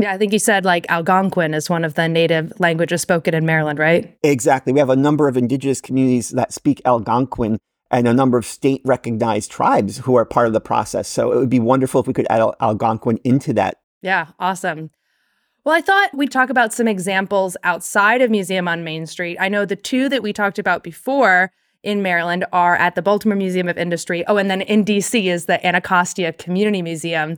Yeah, 0.00 0.12
I 0.12 0.18
think 0.18 0.32
you 0.32 0.38
said 0.38 0.64
like 0.64 0.86
Algonquin 0.88 1.54
is 1.54 1.68
one 1.68 1.84
of 1.84 1.94
the 1.94 2.08
native 2.08 2.52
languages 2.60 3.02
spoken 3.02 3.34
in 3.34 3.44
Maryland, 3.44 3.78
right? 3.78 4.16
Exactly. 4.22 4.72
We 4.72 4.78
have 4.78 4.90
a 4.90 4.96
number 4.96 5.26
of 5.26 5.36
indigenous 5.36 5.80
communities 5.80 6.30
that 6.30 6.52
speak 6.52 6.80
Algonquin 6.84 7.58
and 7.90 8.06
a 8.06 8.14
number 8.14 8.38
of 8.38 8.44
state 8.44 8.82
recognized 8.84 9.50
tribes 9.50 9.98
who 9.98 10.14
are 10.14 10.24
part 10.24 10.46
of 10.46 10.52
the 10.52 10.60
process. 10.60 11.08
So 11.08 11.32
it 11.32 11.36
would 11.36 11.50
be 11.50 11.58
wonderful 11.58 12.00
if 12.00 12.06
we 12.06 12.12
could 12.12 12.26
add 12.30 12.48
Algonquin 12.60 13.18
into 13.24 13.52
that. 13.54 13.78
Yeah, 14.02 14.28
awesome. 14.38 14.90
Well, 15.64 15.74
I 15.74 15.80
thought 15.80 16.14
we'd 16.14 16.30
talk 16.30 16.50
about 16.50 16.72
some 16.72 16.86
examples 16.86 17.56
outside 17.64 18.22
of 18.22 18.30
Museum 18.30 18.68
on 18.68 18.84
Main 18.84 19.06
Street. 19.06 19.36
I 19.40 19.48
know 19.48 19.64
the 19.64 19.76
two 19.76 20.08
that 20.08 20.22
we 20.22 20.32
talked 20.32 20.58
about 20.58 20.82
before 20.82 21.50
in 21.82 22.02
Maryland 22.02 22.44
are 22.52 22.76
at 22.76 22.94
the 22.94 23.02
Baltimore 23.02 23.36
Museum 23.36 23.68
of 23.68 23.76
Industry. 23.76 24.24
Oh, 24.26 24.36
and 24.36 24.50
then 24.50 24.62
in 24.62 24.84
DC 24.84 25.24
is 25.24 25.46
the 25.46 25.64
Anacostia 25.66 26.32
Community 26.32 26.82
Museum. 26.82 27.36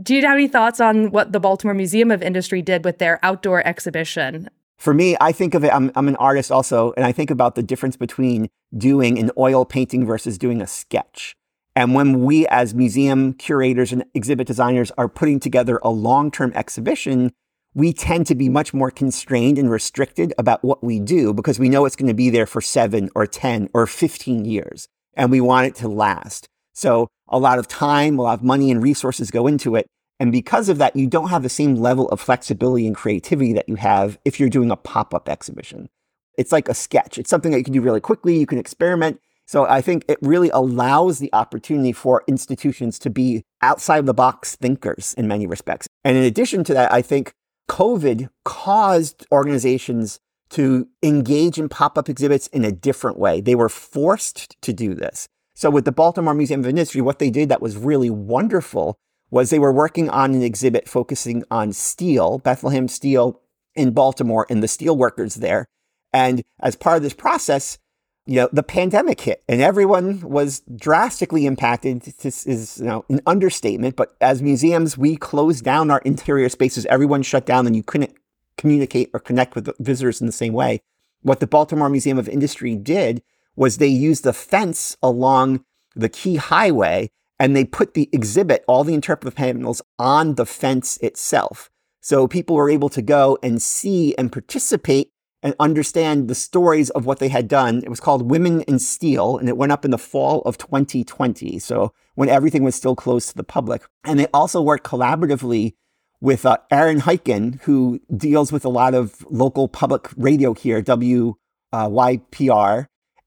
Do 0.00 0.14
you 0.14 0.22
have 0.22 0.36
any 0.36 0.46
thoughts 0.46 0.80
on 0.80 1.10
what 1.10 1.32
the 1.32 1.40
Baltimore 1.40 1.74
Museum 1.74 2.12
of 2.12 2.22
Industry 2.22 2.62
did 2.62 2.84
with 2.84 2.98
their 2.98 3.18
outdoor 3.24 3.66
exhibition? 3.66 4.48
For 4.78 4.94
me, 4.94 5.16
I 5.20 5.32
think 5.32 5.52
of 5.54 5.64
it, 5.64 5.74
I'm, 5.74 5.90
I'm 5.96 6.06
an 6.06 6.16
artist 6.16 6.52
also, 6.52 6.92
and 6.96 7.04
I 7.04 7.10
think 7.12 7.30
about 7.30 7.54
the 7.54 7.62
difference 7.62 7.96
between 7.96 8.48
doing 8.76 9.18
an 9.18 9.30
oil 9.36 9.64
painting 9.64 10.06
versus 10.06 10.38
doing 10.38 10.62
a 10.62 10.66
sketch. 10.66 11.34
And 11.74 11.92
when 11.92 12.24
we, 12.24 12.46
as 12.46 12.72
museum 12.72 13.34
curators 13.34 13.92
and 13.92 14.04
exhibit 14.14 14.46
designers, 14.46 14.92
are 14.96 15.08
putting 15.08 15.40
together 15.40 15.80
a 15.82 15.90
long 15.90 16.30
term 16.30 16.52
exhibition, 16.54 17.32
we 17.74 17.92
tend 17.92 18.26
to 18.28 18.34
be 18.34 18.48
much 18.48 18.72
more 18.72 18.90
constrained 18.90 19.58
and 19.58 19.70
restricted 19.70 20.32
about 20.38 20.64
what 20.64 20.84
we 20.84 21.00
do 21.00 21.32
because 21.34 21.58
we 21.58 21.68
know 21.68 21.84
it's 21.84 21.96
going 21.96 22.08
to 22.08 22.14
be 22.14 22.30
there 22.30 22.46
for 22.46 22.60
seven 22.60 23.10
or 23.14 23.26
10 23.26 23.70
or 23.74 23.86
15 23.86 24.44
years, 24.44 24.88
and 25.14 25.30
we 25.30 25.40
want 25.40 25.66
it 25.66 25.74
to 25.76 25.88
last. 25.88 26.48
So 26.72 27.08
a 27.28 27.38
lot 27.38 27.58
of 27.58 27.68
time, 27.68 28.18
a 28.18 28.22
lot 28.22 28.38
of 28.38 28.44
money 28.44 28.70
and 28.70 28.82
resources 28.82 29.30
go 29.30 29.46
into 29.46 29.76
it. 29.76 29.86
And 30.18 30.30
because 30.30 30.68
of 30.68 30.78
that, 30.78 30.96
you 30.96 31.06
don't 31.06 31.30
have 31.30 31.42
the 31.42 31.48
same 31.48 31.76
level 31.76 32.08
of 32.10 32.20
flexibility 32.20 32.86
and 32.86 32.94
creativity 32.94 33.52
that 33.54 33.68
you 33.68 33.76
have 33.76 34.18
if 34.24 34.38
you're 34.38 34.50
doing 34.50 34.70
a 34.70 34.76
pop 34.76 35.14
up 35.14 35.28
exhibition. 35.28 35.88
It's 36.36 36.52
like 36.52 36.68
a 36.68 36.74
sketch. 36.74 37.18
It's 37.18 37.30
something 37.30 37.52
that 37.52 37.58
you 37.58 37.64
can 37.64 37.72
do 37.72 37.80
really 37.80 38.00
quickly. 38.00 38.38
You 38.38 38.46
can 38.46 38.58
experiment. 38.58 39.20
So 39.46 39.66
I 39.66 39.80
think 39.80 40.04
it 40.08 40.18
really 40.22 40.50
allows 40.50 41.18
the 41.18 41.32
opportunity 41.32 41.92
for 41.92 42.22
institutions 42.28 42.98
to 43.00 43.10
be 43.10 43.42
outside 43.62 44.06
the 44.06 44.14
box 44.14 44.54
thinkers 44.56 45.14
in 45.14 45.26
many 45.26 45.46
respects. 45.46 45.88
And 46.04 46.16
in 46.16 46.22
addition 46.22 46.64
to 46.64 46.74
that, 46.74 46.92
I 46.92 47.02
think 47.02 47.32
COVID 47.68 48.28
caused 48.44 49.26
organizations 49.32 50.20
to 50.50 50.88
engage 51.02 51.58
in 51.58 51.68
pop 51.68 51.96
up 51.96 52.08
exhibits 52.08 52.46
in 52.48 52.64
a 52.64 52.72
different 52.72 53.18
way. 53.18 53.40
They 53.40 53.54
were 53.54 53.68
forced 53.68 54.60
to 54.62 54.72
do 54.72 54.94
this. 54.94 55.26
So 55.54 55.70
with 55.70 55.84
the 55.84 55.92
Baltimore 55.92 56.34
Museum 56.34 56.60
of 56.60 56.66
Industry, 56.66 57.00
what 57.00 57.18
they 57.18 57.30
did 57.30 57.48
that 57.48 57.62
was 57.62 57.76
really 57.76 58.10
wonderful 58.10 58.96
was 59.30 59.50
they 59.50 59.58
were 59.58 59.72
working 59.72 60.08
on 60.10 60.34
an 60.34 60.42
exhibit 60.42 60.88
focusing 60.88 61.44
on 61.50 61.72
steel, 61.72 62.38
Bethlehem 62.38 62.88
Steel 62.88 63.40
in 63.74 63.92
Baltimore 63.92 64.46
and 64.50 64.62
the 64.62 64.68
steel 64.68 64.96
workers 64.96 65.36
there. 65.36 65.66
And 66.12 66.42
as 66.60 66.76
part 66.76 66.96
of 66.96 67.02
this 67.02 67.14
process, 67.14 67.78
you 68.26 68.36
know, 68.36 68.48
the 68.52 68.62
pandemic 68.62 69.20
hit 69.20 69.42
and 69.48 69.60
everyone 69.60 70.20
was 70.20 70.60
drastically 70.76 71.46
impacted. 71.46 72.02
This 72.02 72.46
is, 72.46 72.78
you 72.78 72.86
know, 72.86 73.04
an 73.08 73.20
understatement, 73.26 73.96
but 73.96 74.16
as 74.20 74.42
museums, 74.42 74.98
we 74.98 75.16
closed 75.16 75.64
down 75.64 75.90
our 75.90 76.00
interior 76.00 76.48
spaces. 76.48 76.86
Everyone 76.86 77.22
shut 77.22 77.46
down 77.46 77.66
and 77.66 77.74
you 77.74 77.82
couldn't 77.82 78.14
communicate 78.56 79.10
or 79.14 79.20
connect 79.20 79.54
with 79.54 79.70
visitors 79.78 80.20
in 80.20 80.26
the 80.26 80.32
same 80.32 80.52
way. 80.52 80.80
What 81.22 81.40
the 81.40 81.46
Baltimore 81.46 81.88
Museum 81.88 82.18
of 82.18 82.28
Industry 82.28 82.74
did 82.76 83.22
was 83.56 83.76
they 83.76 83.88
used 83.88 84.24
the 84.24 84.32
fence 84.32 84.96
along 85.02 85.64
the 85.94 86.08
key 86.08 86.36
highway 86.36 87.10
and 87.38 87.56
they 87.56 87.64
put 87.64 87.94
the 87.94 88.08
exhibit, 88.12 88.64
all 88.68 88.84
the 88.84 88.94
interpretive 88.94 89.34
panels 89.34 89.82
on 89.98 90.34
the 90.34 90.46
fence 90.46 90.98
itself. 90.98 91.70
So 92.00 92.28
people 92.28 92.56
were 92.56 92.70
able 92.70 92.88
to 92.90 93.02
go 93.02 93.38
and 93.42 93.60
see 93.60 94.14
and 94.16 94.32
participate 94.32 95.10
and 95.42 95.54
understand 95.58 96.28
the 96.28 96.34
stories 96.34 96.90
of 96.90 97.06
what 97.06 97.18
they 97.18 97.28
had 97.28 97.48
done. 97.48 97.82
It 97.82 97.88
was 97.88 98.00
called 98.00 98.30
Women 98.30 98.60
in 98.62 98.78
Steel, 98.78 99.38
and 99.38 99.48
it 99.48 99.56
went 99.56 99.72
up 99.72 99.86
in 99.86 99.90
the 99.90 99.98
fall 99.98 100.42
of 100.42 100.58
2020. 100.58 101.58
So 101.58 101.92
when 102.14 102.28
everything 102.28 102.62
was 102.62 102.74
still 102.74 102.94
closed 102.94 103.30
to 103.30 103.36
the 103.36 103.44
public. 103.44 103.82
And 104.04 104.18
they 104.18 104.26
also 104.34 104.60
worked 104.60 104.86
collaboratively 104.86 105.72
with 106.20 106.44
uh, 106.44 106.58
Aaron 106.70 107.00
Hyken, 107.00 107.60
who 107.62 108.00
deals 108.14 108.52
with 108.52 108.66
a 108.66 108.68
lot 108.68 108.92
of 108.92 109.24
local 109.30 109.68
public 109.68 110.10
radio 110.16 110.52
here, 110.52 110.82
WYPR. 110.82 111.36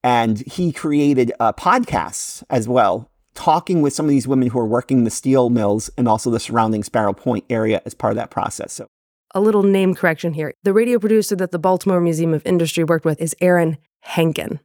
And 0.03 0.39
he 0.39 0.71
created 0.71 1.31
uh, 1.39 1.53
podcasts 1.53 2.43
as 2.49 2.67
well, 2.67 3.09
talking 3.35 3.81
with 3.81 3.93
some 3.93 4.05
of 4.05 4.09
these 4.09 4.27
women 4.27 4.49
who 4.49 4.59
are 4.59 4.65
working 4.65 5.03
the 5.03 5.09
steel 5.09 5.49
mills 5.49 5.89
and 5.97 6.07
also 6.07 6.29
the 6.29 6.39
surrounding 6.39 6.83
Sparrow 6.83 7.13
Point 7.13 7.45
area 7.49 7.81
as 7.85 7.93
part 7.93 8.11
of 8.11 8.17
that 8.17 8.29
process. 8.29 8.73
So, 8.73 8.87
a 9.33 9.41
little 9.41 9.63
name 9.63 9.95
correction 9.95 10.33
here. 10.33 10.53
The 10.63 10.73
radio 10.73 10.99
producer 10.99 11.35
that 11.37 11.51
the 11.51 11.59
Baltimore 11.59 12.01
Museum 12.01 12.33
of 12.33 12.45
Industry 12.45 12.83
worked 12.83 13.05
with 13.05 13.19
is 13.21 13.35
Aaron 13.41 13.77
Henkin. 14.05 14.59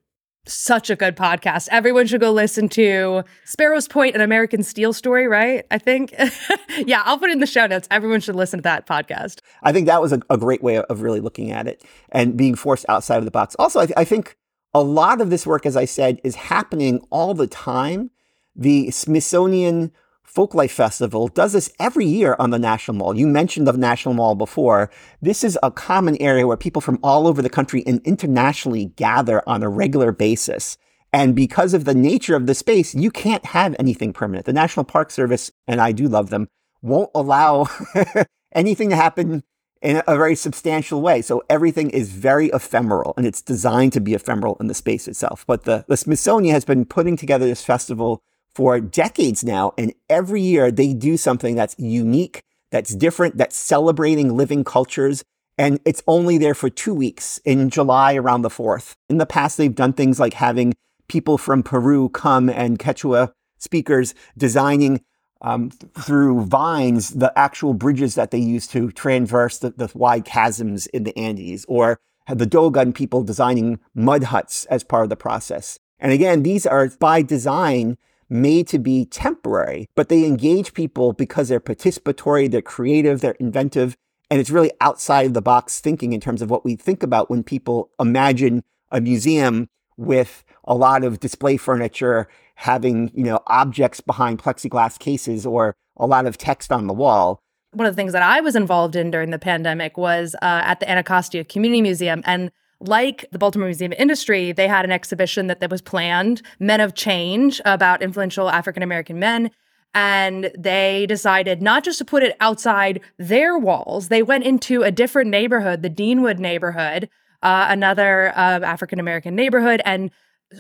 Such 0.47 0.89
a 0.89 0.97
good 0.97 1.15
podcast. 1.15 1.69
Everyone 1.71 2.07
should 2.07 2.23
go 2.23 2.33
listen 2.33 2.71
to 2.71 3.23
Sparrows 3.45 3.87
Point, 3.87 4.15
an 4.15 4.23
American 4.23 4.63
Steel 4.63 4.95
story, 4.95 5.29
right? 5.29 5.67
I 5.71 5.77
think. 5.79 6.15
yeah, 6.87 7.03
I'll 7.05 7.19
put 7.19 7.29
it 7.29 7.35
in 7.35 7.41
the 7.41 7.47
show 7.47 7.67
notes. 7.67 7.87
Everyone 7.91 8.21
should 8.21 8.35
listen 8.35 8.59
to 8.59 8.63
that 8.63 8.87
podcast. 8.87 9.41
I 9.63 9.73
think 9.73 9.87
that 9.87 10.01
was 10.01 10.13
a, 10.13 10.21
a 10.31 10.39
great 10.39 10.63
way 10.63 10.79
of 10.79 11.03
really 11.03 11.21
looking 11.21 11.51
at 11.51 11.67
it 11.69 11.85
and 12.11 12.37
being 12.37 12.55
forced 12.55 12.87
outside 12.89 13.19
of 13.19 13.27
the 13.27 13.31
box. 13.31 13.57
Also, 13.59 13.81
I, 13.81 13.87
th- 13.87 13.97
I 13.99 14.05
think 14.05 14.37
a 14.75 14.83
lot 14.83 15.21
of 15.21 15.31
this 15.31 15.47
work, 15.47 15.67
as 15.67 15.77
I 15.77 15.85
said, 15.85 16.21
is 16.25 16.35
happening 16.35 17.01
all 17.11 17.35
the 17.35 17.47
time. 17.47 18.11
The 18.55 18.91
Smithsonian 18.91 19.93
Folklife 20.27 20.71
Festival 20.71 21.29
does 21.29 21.55
this 21.55 21.73
every 21.81 22.05
year 22.05 22.37
on 22.39 22.51
the 22.51 22.59
National 22.59 22.97
Mall. 22.97 23.17
You 23.17 23.27
mentioned 23.27 23.67
the 23.67 23.73
National 23.73 24.15
Mall 24.15 24.35
before. 24.35 24.91
This 25.23 25.43
is 25.43 25.59
a 25.63 25.71
common 25.71 26.21
area 26.21 26.47
where 26.47 26.57
people 26.57 26.83
from 26.83 26.99
all 27.03 27.27
over 27.27 27.41
the 27.41 27.49
country 27.49 27.83
and 27.87 28.01
internationally 28.05 28.87
gather 28.97 29.43
on 29.49 29.63
a 29.63 29.69
regular 29.69 30.13
basis. 30.13 30.77
And 31.13 31.35
because 31.35 31.73
of 31.73 31.85
the 31.85 31.95
nature 31.95 32.37
of 32.37 32.47
the 32.47 32.55
space, 32.55 32.95
you 32.95 33.11
can't 33.11 33.47
have 33.47 33.75
anything 33.79 34.13
permanent. 34.13 34.45
The 34.45 34.53
National 34.53 34.85
Park 34.85 35.11
Service, 35.11 35.51
and 35.67 35.81
I 35.81 35.93
do 35.93 36.07
love 36.07 36.29
them, 36.29 36.49
won't 36.83 37.11
allow 37.15 37.67
anything 38.55 38.91
to 38.91 38.97
happen 38.97 39.43
in 39.81 40.03
a 40.07 40.17
very 40.17 40.35
substantial 40.35 41.01
way. 41.01 41.23
So 41.23 41.43
everything 41.49 41.91
is 41.91 42.11
very 42.11 42.49
ephemeral 42.49 43.15
and 43.17 43.27
it's 43.27 43.43
designed 43.43 43.93
to 43.95 44.01
be 44.01 44.15
ephemeral 44.15 44.57
in 44.61 44.67
the 44.67 44.75
space 44.75 45.09
itself. 45.09 45.45
But 45.47 45.65
the, 45.65 45.85
the 45.89 45.97
Smithsonian 45.97 46.55
has 46.55 46.65
been 46.65 46.85
putting 46.85 47.17
together 47.17 47.47
this 47.47 47.65
festival 47.65 48.23
for 48.55 48.81
decades 48.81 49.45
now. 49.45 49.73
And 49.79 49.93
every 50.11 50.43
year 50.43 50.71
they 50.71 50.93
do 50.93 51.17
something 51.17 51.55
that's 51.55 51.77
unique, 51.79 52.43
that's 52.71 52.95
different, 52.95 53.37
that's 53.37 53.57
celebrating 53.57 54.37
living 54.37 54.65
cultures. 54.65 55.25
And 55.57 55.81
it's 55.85 56.03
only 56.07 56.39
there 56.39 56.55
for 56.55 56.71
two 56.71 56.95
weeks 56.95 57.39
in 57.45 57.71
July 57.71 58.15
around 58.15 58.43
the 58.43 58.49
4th. 58.49 58.95
In 59.09 59.19
the 59.19 59.27
past, 59.27 59.57
they've 59.57 59.75
done 59.75 59.93
things 59.93 60.21
like 60.21 60.35
having 60.35 60.75
people 61.09 61.39
from 61.39 61.63
Peru 61.63 62.09
come 62.09 62.49
and 62.49 62.79
Quechua 62.79 63.33
speakers 63.59 64.15
designing 64.37 65.03
um, 65.41 65.71
through 65.71 66.45
vines 66.45 67.11
the 67.11 67.33
actual 67.37 67.75
bridges 67.75 68.15
that 68.15 68.31
they 68.31 68.39
use 68.39 68.67
to 68.69 68.91
traverse 68.91 69.59
the, 69.59 69.71
the 69.71 69.91
wide 69.95 70.27
chasms 70.27 70.87
in 70.89 71.05
the 71.05 71.17
Andes, 71.19 71.65
or 71.69 72.01
the 72.29 72.47
Dogon 72.47 72.93
people 72.93 73.23
designing 73.23 73.81
mud 73.95 74.25
huts 74.25 74.65
as 74.67 74.85
part 74.85 75.05
of 75.05 75.11
the 75.11 75.17
process. 75.17 75.79
And 75.99 76.13
again, 76.13 76.43
these 76.43 76.67
are 76.67 76.89
by 76.89 77.23
design 77.23 77.97
made 78.29 78.69
to 78.69 78.79
be 78.79 79.07
temporary, 79.07 79.89
but 79.95 80.09
they 80.09 80.25
engage 80.25 80.75
people 80.75 81.13
because 81.13 81.49
they're 81.49 81.61
participatory, 81.61 82.51
they're 82.51 82.61
creative, 82.61 83.21
they're 83.21 83.33
inventive, 83.33 83.97
and 84.31 84.41
it's 84.41 84.51
really 84.51 84.73
outside 84.81 85.27
of 85.27 85.35
the 85.35 85.43
box 85.43 85.81
thinking 85.81 86.13
in 86.13 86.21
terms 86.21 86.43
of 86.43 86.51
what 86.51 86.65
we 86.65 86.77
think 86.77 87.03
about 87.03 87.31
when 87.31 87.43
people 87.43 87.91
imagine 87.99 88.63
a 88.91 89.01
museum 89.01 89.69
with 89.97 90.45
a 90.69 90.75
lot 90.75 91.03
of 91.03 91.19
display 91.19 91.57
furniture 91.57 92.29
having, 92.55 93.11
you 93.15 93.25
know, 93.25 93.41
objects 93.49 94.01
behind 94.01 94.39
plexiglass 94.39 94.99
cases 94.99 95.45
or 95.45 95.75
a 95.97 96.07
lot 96.07 96.27
of 96.27 96.39
text 96.39 96.71
on 96.71 96.87
the 96.87 96.93
wall. 96.93 97.41
One 97.73 97.87
of 97.87 97.95
the 97.95 98.01
things 98.01 98.13
that 98.13 98.23
I 98.23 98.41
was 98.41 98.55
involved 98.55 98.95
in 98.95 99.11
during 99.11 99.31
the 99.31 99.39
pandemic 99.39 99.97
was 99.97 100.35
uh, 100.37 100.63
at 100.65 100.79
the 100.81 100.89
Anacostia 100.89 101.45
Community 101.45 101.83
Museum. 101.83 102.23
And 102.25 102.51
like 102.81 103.27
the 103.33 103.39
Baltimore 103.39 103.67
Museum 103.67 103.93
of 103.93 103.99
Industry, 103.99 104.53
they 104.53 104.69
had 104.69 104.85
an 104.85 104.93
exhibition 104.93 105.49
that, 105.49 105.61
that 105.61 105.71
was 105.71 105.83
planned, 105.83 106.43
Men 106.61 106.81
of 106.81 106.95
Change, 106.95 107.61
about 107.65 108.03
influential 108.03 108.51
African 108.51 108.83
American 108.83 109.19
men. 109.19 109.51
And 109.95 110.53
they 110.57 111.07
decided 111.07 111.63
not 111.63 111.83
just 111.83 111.99
to 111.99 112.05
put 112.05 112.23
it 112.23 112.37
outside 112.41 113.01
their 113.19 113.59
walls, 113.59 114.09
they 114.09 114.23
went 114.23 114.45
into 114.45 114.83
a 114.83 114.91
different 114.91 115.31
neighborhood, 115.31 115.83
the 115.83 115.91
Deanwood 115.91 116.39
neighborhood, 116.39 117.09
uh, 117.43 117.67
another 117.71 118.29
uh, 118.37 118.61
African 118.61 119.01
American 119.01 119.35
neighborhood, 119.35 119.81
and 119.85 120.11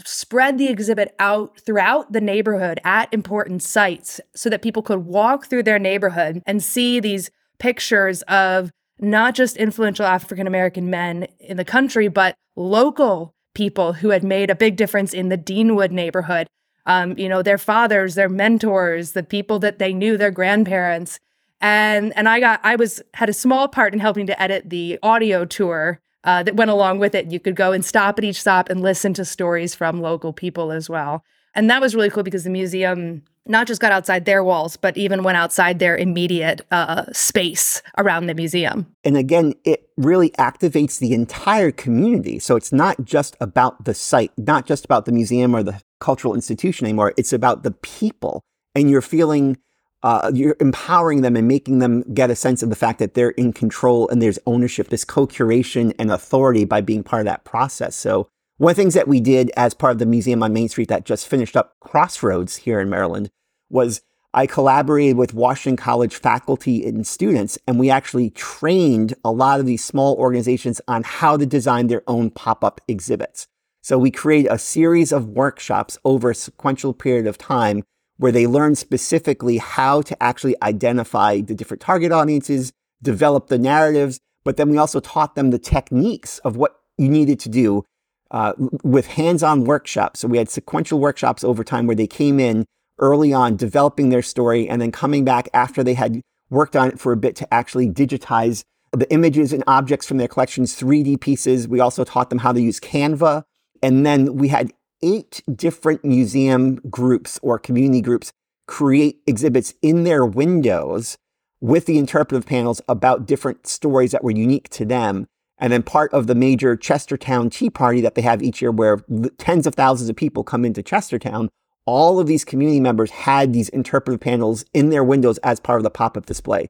spread 0.05 0.59
the 0.59 0.69
exhibit 0.69 1.15
out 1.19 1.59
throughout 1.61 2.13
the 2.13 2.21
neighborhood 2.21 2.81
at 2.85 3.13
important 3.13 3.63
sites 3.63 4.21
so 4.35 4.51
that 4.51 4.63
people 4.63 4.83
could 4.83 5.07
walk 5.07 5.47
through 5.47 5.63
their 5.63 5.79
neighborhood 5.79 6.43
and 6.47 6.63
see 6.63 7.01
these 7.01 7.31
pictures 7.59 8.23
of 8.23 8.71
not 9.01 9.35
just 9.35 9.57
influential 9.57 10.07
African 10.07 10.47
American 10.47 10.91
men 10.91 11.27
in 11.41 11.57
the 11.57 11.65
country, 11.65 12.09
but 12.09 12.35
local 12.57 13.35
people 13.55 13.95
who 13.95 14.11
had 14.11 14.23
made 14.23 14.51
a 14.51 14.55
big 14.55 14.77
difference 14.77 15.15
in 15.15 15.29
the 15.29 15.39
Deanwood 15.39 15.91
neighborhood. 15.91 16.47
Um, 16.87 17.19
you 17.19 17.29
know, 17.29 17.43
their 17.43 17.59
fathers, 17.59 18.15
their 18.15 18.29
mentors, 18.29 19.13
the 19.13 19.23
people 19.23 19.59
that 19.61 19.79
they 19.79 19.93
knew, 19.93 20.17
their 20.17 20.31
grandparents. 20.31 21.19
And 21.61 22.17
and 22.17 22.29
I 22.29 22.41
got 22.41 22.61
I 22.63 22.77
was 22.77 23.03
had 23.15 23.29
a 23.29 23.35
small 23.35 23.69
part 23.69 23.93
in 23.93 24.01
helping 24.01 24.27
to 24.27 24.41
edit 24.41 24.71
the 24.71 24.99
audio 25.03 25.45
tour 25.45 26.01
uh, 26.25 26.43
that 26.43 26.57
went 26.57 26.71
along 26.71 26.99
with 26.99 27.15
it. 27.15 27.31
You 27.31 27.41
could 27.41 27.57
go 27.57 27.73
and 27.73 27.85
stop 27.85 28.19
at 28.19 28.25
each 28.25 28.41
stop 28.41 28.69
and 28.69 28.81
listen 28.81 29.15
to 29.15 29.25
stories 29.25 29.75
from 29.75 30.01
local 30.01 30.33
people 30.33 30.73
as 30.73 30.89
well. 30.89 31.25
And 31.55 31.71
that 31.71 31.81
was 31.81 31.95
really 31.95 32.11
cool 32.11 32.23
because 32.23 32.45
the 32.45 32.51
museum 32.51 33.23
not 33.49 33.67
just 33.67 33.81
got 33.81 33.93
outside 33.93 34.27
their 34.27 34.45
walls, 34.45 34.77
but 34.77 34.97
even 34.97 35.23
went 35.23 35.39
outside 35.39 35.79
their 35.79 35.97
immediate 35.97 36.61
uh, 36.71 37.05
space 37.13 37.83
around 37.97 38.27
the 38.27 38.35
museum. 38.35 38.87
And 39.05 39.17
again, 39.17 39.55
it 39.65 39.89
really 39.97 40.31
activates 40.33 40.99
the 40.99 41.15
entire 41.15 41.73
community. 41.73 42.39
So 42.39 42.57
it's 42.57 42.73
not 42.73 43.03
just 43.05 43.37
about 43.41 43.87
the 43.87 43.95
site, 43.95 44.33
not 44.37 44.67
just 44.67 44.85
about 44.85 45.07
the 45.07 45.13
museum 45.13 45.57
or 45.57 45.63
the 45.63 45.81
cultural 45.99 46.35
institution 46.35 46.87
anymore. 46.87 47.15
It's 47.17 47.33
about 47.33 47.63
the 47.63 47.71
people. 47.71 48.43
And 48.75 48.91
you're 48.91 49.01
feeling 49.03 49.57
uh, 50.03 50.31
you're 50.33 50.57
empowering 50.61 51.23
them 51.23 51.37
and 51.37 51.49
making 51.49 51.81
them 51.81 52.03
get 52.15 52.31
a 52.31 52.37
sense 52.37 52.63
of 52.63 52.71
the 52.71 52.77
fact 52.77 52.99
that 52.99 53.15
they're 53.15 53.31
in 53.31 53.53
control 53.53 54.09
and 54.09 54.23
there's 54.23 54.39
ownership, 54.47 54.89
this 54.89 55.05
co-curation 55.05 55.93
and 55.99 56.11
authority 56.11 56.65
by 56.65 56.81
being 56.81 57.03
part 57.03 57.21
of 57.21 57.27
that 57.27 57.45
process. 57.45 57.97
So 57.97 58.29
one 58.59 58.71
of 58.71 58.77
the 58.77 58.83
things 58.83 58.95
that 58.95 59.09
we 59.09 59.21
did 59.21 59.51
as 59.57 59.75
part 59.75 59.93
of 59.93 59.99
the 59.99 60.07
museum 60.07 60.43
on 60.43 60.53
Main 60.53 60.69
Street 60.69 60.89
that 60.89 61.05
just 61.05 61.27
finished 61.27 61.57
up 61.57 61.77
Crossroads 61.81 62.57
here 62.57 62.81
in 62.81 62.89
Maryland 62.89 63.31
was 63.71 64.03
I 64.35 64.47
collaborated 64.47 65.17
with 65.17 65.33
Washington 65.33 65.77
College 65.77 66.15
faculty 66.15 66.85
and 66.85 67.07
students, 67.07 67.59
and 67.67 67.79
we 67.79 67.89
actually 67.89 68.31
trained 68.31 69.15
a 69.25 69.33
lot 69.33 69.59
of 69.59 69.67
these 69.67 69.85
small 69.85 70.17
organizations 70.17 70.81
on 70.87 71.03
how 71.03 71.37
to 71.37 71.47
design 71.47 71.87
their 71.87 72.03
own 72.07 72.31
pop-up 72.31 72.81
exhibits. 72.87 73.47
So 73.81 73.99
we 73.99 74.11
created 74.11 74.53
a 74.53 74.59
series 74.59 75.13
of 75.13 75.29
workshops 75.29 75.97
over 76.05 76.31
a 76.31 76.35
sequential 76.35 76.93
period 76.93 77.27
of 77.27 77.39
time 77.39 77.85
where 78.19 78.33
they 78.33 78.47
learn 78.47 78.75
specifically 78.75 79.59
how 79.59 80.03
to 80.03 80.23
actually 80.23 80.55
identify 80.63 81.41
the 81.41 81.55
different 81.55 81.81
target 81.81 82.13
audiences, 82.13 82.73
develop 83.03 83.47
the 83.47 83.59
narratives, 83.59 84.21
but 84.45 84.57
then 84.57 84.71
we 84.71 84.77
also 84.77 85.01
taught 85.01 85.35
them 85.35 85.51
the 85.51 85.59
techniques 85.59 86.39
of 86.41 86.57
what 86.57 86.77
you 86.97 87.09
needed 87.09 87.41
to 87.41 87.49
do 87.49 87.85
uh, 88.31 88.53
with 88.83 89.07
hands-on 89.07 89.65
workshops. 89.65 90.21
So 90.21 90.29
we 90.29 90.39
had 90.39 90.51
sequential 90.51 90.99
workshops 90.99 91.45
over 91.45 91.65
time 91.65 91.87
where 91.87 91.97
they 91.97 92.07
came 92.07 92.39
in 92.39 92.67
early 92.99 93.33
on, 93.33 93.57
developing 93.57 94.09
their 94.09 94.23
story, 94.23 94.69
and 94.69 94.83
then 94.83 94.93
coming 94.93 95.25
back 95.25 95.49
after 95.55 95.83
they 95.85 95.95
had 95.95 96.21
worked 96.51 96.77
on 96.77 96.89
it 96.89 96.99
for 96.99 97.13
a 97.13 97.17
bit 97.17 97.37
to 97.37 97.55
actually 97.55 97.89
digitize 97.89 98.65
the 98.93 99.11
images 99.13 99.53
and 99.53 99.63
objects 99.67 100.07
from 100.07 100.17
their 100.17 100.29
collections, 100.29 100.79
3D 100.79 101.21
pieces. 101.21 101.69
We 101.69 101.81
also 101.81 102.05
taught 102.05 102.31
them 102.31 102.39
how 102.39 102.53
to 102.53 102.61
use 102.61 102.81
Canva. 102.81 103.45
And 103.83 104.05
then 104.05 104.37
we 104.37 104.49
had 104.49 104.73
eight 105.03 105.43
different 105.55 106.05
museum 106.05 106.77
groups 106.91 107.39
or 107.43 107.59
community 107.59 108.01
groups 108.01 108.33
create 108.67 109.21
exhibits 109.27 109.75
in 109.83 110.05
their 110.05 110.25
windows 110.25 111.17
with 111.61 111.87
the 111.87 111.99
interpretive 111.99 112.47
panels 112.47 112.81
about 112.89 113.27
different 113.27 113.67
stories 113.67 114.13
that 114.13 114.23
were 114.23 114.31
unique 114.31 114.69
to 114.71 114.85
them. 114.85 115.27
And 115.59 115.73
then 115.73 115.83
part 115.83 116.13
of 116.13 116.29
the 116.29 116.37
major 116.37 116.77
Chestertown 116.77 117.51
Tea 117.51 117.71
Party 117.71 118.01
that 118.01 118.15
they 118.15 118.23
have 118.23 118.43
each 118.43 118.63
year, 118.63 118.71
where 118.71 118.99
tens 119.39 119.67
of 119.67 119.75
thousands 119.75 120.09
of 120.09 120.15
people 120.15 120.45
come 120.45 120.65
into 120.65 120.85
Chestertown, 120.85 121.49
all 121.85 122.21
of 122.21 122.27
these 122.27 122.45
community 122.45 122.79
members 122.79 123.11
had 123.11 123.53
these 123.53 123.69
interpretive 123.71 124.21
panels 124.21 124.65
in 124.73 124.91
their 124.91 125.03
windows 125.03 125.39
as 125.39 125.59
part 125.59 125.81
of 125.81 125.83
the 125.83 125.91
pop 125.91 126.17
up 126.17 126.27
display. 126.27 126.69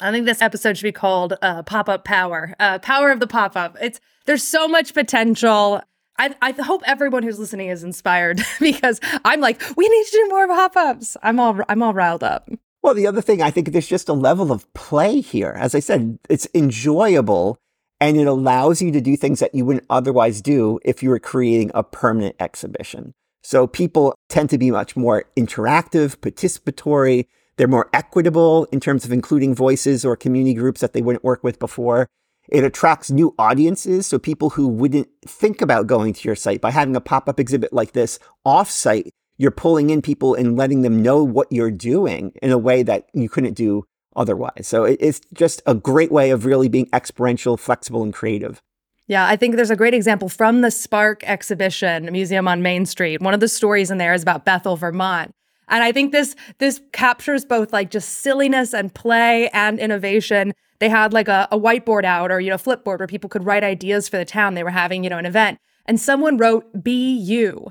I 0.00 0.10
think 0.10 0.26
this 0.26 0.42
episode 0.42 0.76
should 0.76 0.84
be 0.84 0.92
called 0.92 1.34
uh, 1.40 1.62
"Pop 1.62 1.88
Up 1.88 2.04
Power," 2.04 2.54
uh, 2.60 2.78
"Power 2.80 3.10
of 3.10 3.20
the 3.20 3.26
Pop 3.26 3.56
Up." 3.56 3.76
It's 3.80 4.00
there's 4.26 4.42
so 4.42 4.68
much 4.68 4.92
potential. 4.92 5.80
I, 6.18 6.34
I 6.40 6.52
hope 6.52 6.82
everyone 6.86 7.22
who's 7.22 7.38
listening 7.38 7.68
is 7.68 7.82
inspired 7.82 8.40
because 8.60 9.00
I'm 9.24 9.40
like, 9.40 9.62
we 9.76 9.88
need 9.88 10.04
to 10.06 10.10
do 10.12 10.28
more 10.28 10.46
pop-ups. 10.48 11.16
I'm 11.22 11.40
all 11.40 11.60
I'm 11.68 11.82
all 11.82 11.94
riled 11.94 12.22
up. 12.22 12.48
Well, 12.82 12.94
the 12.94 13.06
other 13.06 13.22
thing 13.22 13.42
I 13.42 13.50
think 13.50 13.72
there's 13.72 13.88
just 13.88 14.08
a 14.08 14.12
level 14.12 14.52
of 14.52 14.72
play 14.74 15.20
here. 15.20 15.54
As 15.58 15.74
I 15.74 15.80
said, 15.80 16.18
it's 16.28 16.46
enjoyable 16.54 17.58
and 18.00 18.16
it 18.18 18.26
allows 18.26 18.82
you 18.82 18.92
to 18.92 19.00
do 19.00 19.16
things 19.16 19.40
that 19.40 19.54
you 19.54 19.64
wouldn't 19.64 19.86
otherwise 19.88 20.42
do 20.42 20.78
if 20.84 21.02
you 21.02 21.08
were 21.08 21.18
creating 21.18 21.70
a 21.74 21.82
permanent 21.82 22.36
exhibition. 22.38 23.14
So 23.42 23.66
people 23.66 24.14
tend 24.28 24.50
to 24.50 24.58
be 24.58 24.70
much 24.70 24.96
more 24.96 25.24
interactive, 25.36 26.16
participatory. 26.16 27.26
They're 27.56 27.68
more 27.68 27.88
equitable 27.92 28.64
in 28.72 28.80
terms 28.80 29.04
of 29.04 29.12
including 29.12 29.54
voices 29.54 30.04
or 30.04 30.16
community 30.16 30.54
groups 30.54 30.80
that 30.80 30.92
they 30.92 31.02
wouldn't 31.02 31.24
work 31.24 31.44
with 31.44 31.58
before. 31.58 32.08
It 32.48 32.64
attracts 32.64 33.10
new 33.10 33.34
audiences, 33.38 34.06
so 34.06 34.18
people 34.18 34.50
who 34.50 34.68
wouldn't 34.68 35.08
think 35.26 35.62
about 35.62 35.86
going 35.86 36.12
to 36.12 36.28
your 36.28 36.36
site 36.36 36.60
by 36.60 36.70
having 36.70 36.96
a 36.96 37.00
pop 37.00 37.28
up 37.28 37.40
exhibit 37.40 37.72
like 37.72 37.92
this 37.92 38.18
off 38.44 38.70
site, 38.70 39.10
you're 39.38 39.50
pulling 39.50 39.90
in 39.90 40.02
people 40.02 40.34
and 40.34 40.56
letting 40.56 40.82
them 40.82 41.02
know 41.02 41.24
what 41.24 41.50
you're 41.50 41.70
doing 41.70 42.32
in 42.42 42.50
a 42.50 42.58
way 42.58 42.82
that 42.82 43.08
you 43.14 43.28
couldn't 43.28 43.54
do 43.54 43.84
otherwise. 44.14 44.66
So 44.66 44.84
it's 44.84 45.20
just 45.32 45.62
a 45.66 45.74
great 45.74 46.12
way 46.12 46.30
of 46.30 46.44
really 46.44 46.68
being 46.68 46.88
experiential, 46.92 47.56
flexible, 47.56 48.02
and 48.02 48.12
creative. 48.12 48.62
Yeah, 49.06 49.26
I 49.26 49.36
think 49.36 49.56
there's 49.56 49.70
a 49.70 49.76
great 49.76 49.92
example 49.92 50.28
from 50.28 50.60
the 50.60 50.70
Spark 50.70 51.24
exhibition 51.24 52.10
museum 52.12 52.46
on 52.46 52.62
Main 52.62 52.86
Street. 52.86 53.20
One 53.20 53.34
of 53.34 53.40
the 53.40 53.48
stories 53.48 53.90
in 53.90 53.98
there 53.98 54.14
is 54.14 54.22
about 54.22 54.44
Bethel, 54.44 54.76
Vermont. 54.76 55.34
And 55.68 55.82
I 55.82 55.92
think 55.92 56.12
this 56.12 56.36
this 56.58 56.80
captures 56.92 57.44
both 57.44 57.72
like 57.72 57.90
just 57.90 58.20
silliness 58.20 58.74
and 58.74 58.94
play 58.94 59.48
and 59.50 59.78
innovation 59.78 60.54
they 60.78 60.88
had 60.88 61.12
like 61.12 61.28
a, 61.28 61.48
a 61.50 61.58
whiteboard 61.58 62.04
out 62.04 62.30
or, 62.30 62.40
you 62.40 62.50
know, 62.50 62.56
flipboard 62.56 62.98
where 62.98 63.06
people 63.06 63.30
could 63.30 63.46
write 63.46 63.64
ideas 63.64 64.08
for 64.08 64.18
the 64.18 64.24
town. 64.24 64.54
They 64.54 64.64
were 64.64 64.70
having, 64.70 65.04
you 65.04 65.10
know, 65.10 65.18
an 65.18 65.26
event 65.26 65.58
and 65.86 66.00
someone 66.00 66.36
wrote 66.36 66.66
BU. 66.74 67.66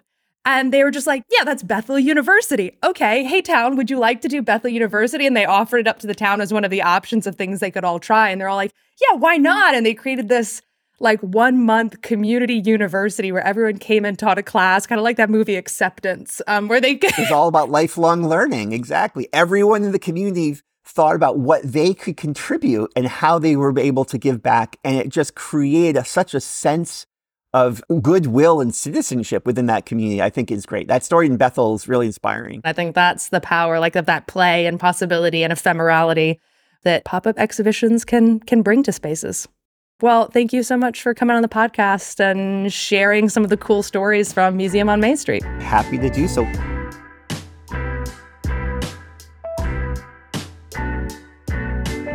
And 0.45 0.73
they 0.73 0.83
were 0.83 0.91
just 0.91 1.07
like, 1.07 1.23
yeah, 1.31 1.45
that's 1.45 1.63
Bethel 1.63 1.97
University. 1.97 2.77
Okay, 2.83 3.23
hey, 3.23 3.41
town, 3.41 3.77
would 3.77 3.89
you 3.89 3.97
like 3.97 4.19
to 4.21 4.27
do 4.27 4.41
Bethel 4.41 4.69
University? 4.69 5.25
And 5.25 5.37
they 5.37 5.45
offered 5.45 5.79
it 5.79 5.87
up 5.87 5.99
to 5.99 6.07
the 6.07 6.15
town 6.15 6.41
as 6.41 6.51
one 6.51 6.65
of 6.65 6.71
the 6.71 6.81
options 6.81 7.25
of 7.25 7.35
things 7.35 7.59
they 7.59 7.71
could 7.71 7.85
all 7.85 7.99
try. 7.99 8.29
And 8.29 8.41
they're 8.41 8.49
all 8.49 8.57
like, 8.57 8.73
yeah, 8.99 9.15
why 9.15 9.37
not? 9.37 9.73
And 9.73 9.85
they 9.85 9.93
created 9.93 10.27
this 10.27 10.61
like 10.99 11.19
one 11.21 11.63
month 11.65 12.01
community 12.01 12.61
university 12.65 13.31
where 13.31 13.45
everyone 13.45 13.77
came 13.77 14.05
and 14.05 14.17
taught 14.17 14.37
a 14.37 14.43
class, 14.43 14.85
kind 14.87 14.99
of 14.99 15.03
like 15.03 15.17
that 15.17 15.29
movie 15.29 15.55
Acceptance, 15.55 16.41
um, 16.47 16.67
where 16.67 16.79
they. 16.79 16.99
it's 17.01 17.31
all 17.31 17.47
about 17.47 17.69
lifelong 17.69 18.27
learning. 18.27 18.73
Exactly. 18.73 19.27
Everyone 19.33 19.83
in 19.83 19.91
the 19.91 19.99
community 19.99 20.57
thought 20.85 21.15
about 21.15 21.39
what 21.39 21.61
they 21.63 21.93
could 21.93 22.17
contribute 22.17 22.91
and 22.95 23.07
how 23.07 23.39
they 23.39 23.55
were 23.55 23.77
able 23.79 24.05
to 24.05 24.17
give 24.17 24.41
back. 24.41 24.77
And 24.83 24.97
it 24.97 25.09
just 25.09 25.35
created 25.35 25.97
a, 25.97 26.05
such 26.05 26.33
a 26.33 26.39
sense 26.39 27.05
of 27.53 27.83
goodwill 28.01 28.59
and 28.59 28.73
citizenship 28.73 29.45
within 29.45 29.67
that 29.67 29.85
community, 29.85 30.21
I 30.21 30.29
think 30.29 30.51
is 30.51 30.65
great. 30.65 30.87
That 30.87 31.03
story 31.03 31.27
in 31.27 31.37
Bethel 31.37 31.75
is 31.75 31.87
really 31.87 32.07
inspiring. 32.07 32.61
I 32.63 32.73
think 32.73 32.95
that's 32.95 33.29
the 33.29 33.39
power, 33.39 33.79
like 33.79 33.95
of 33.95 34.07
that 34.07 34.27
play 34.27 34.65
and 34.65 34.79
possibility 34.79 35.43
and 35.43 35.53
ephemerality 35.53 36.39
that 36.83 37.05
pop-up 37.05 37.37
exhibitions 37.37 38.03
can 38.03 38.39
can 38.39 38.61
bring 38.61 38.83
to 38.83 38.91
spaces. 38.91 39.47
Well, 40.01 40.27
thank 40.27 40.51
you 40.51 40.63
so 40.63 40.75
much 40.75 41.01
for 41.01 41.13
coming 41.13 41.35
on 41.35 41.41
the 41.41 41.47
podcast 41.47 42.19
and 42.19 42.73
sharing 42.73 43.29
some 43.29 43.43
of 43.43 43.49
the 43.49 43.57
cool 43.57 43.83
stories 43.83 44.33
from 44.33 44.57
Museum 44.57 44.89
on 44.89 44.99
Main 44.99 45.15
Street. 45.15 45.43
Happy 45.61 45.97
to 45.97 46.09
do 46.09 46.27
so. 46.27 46.45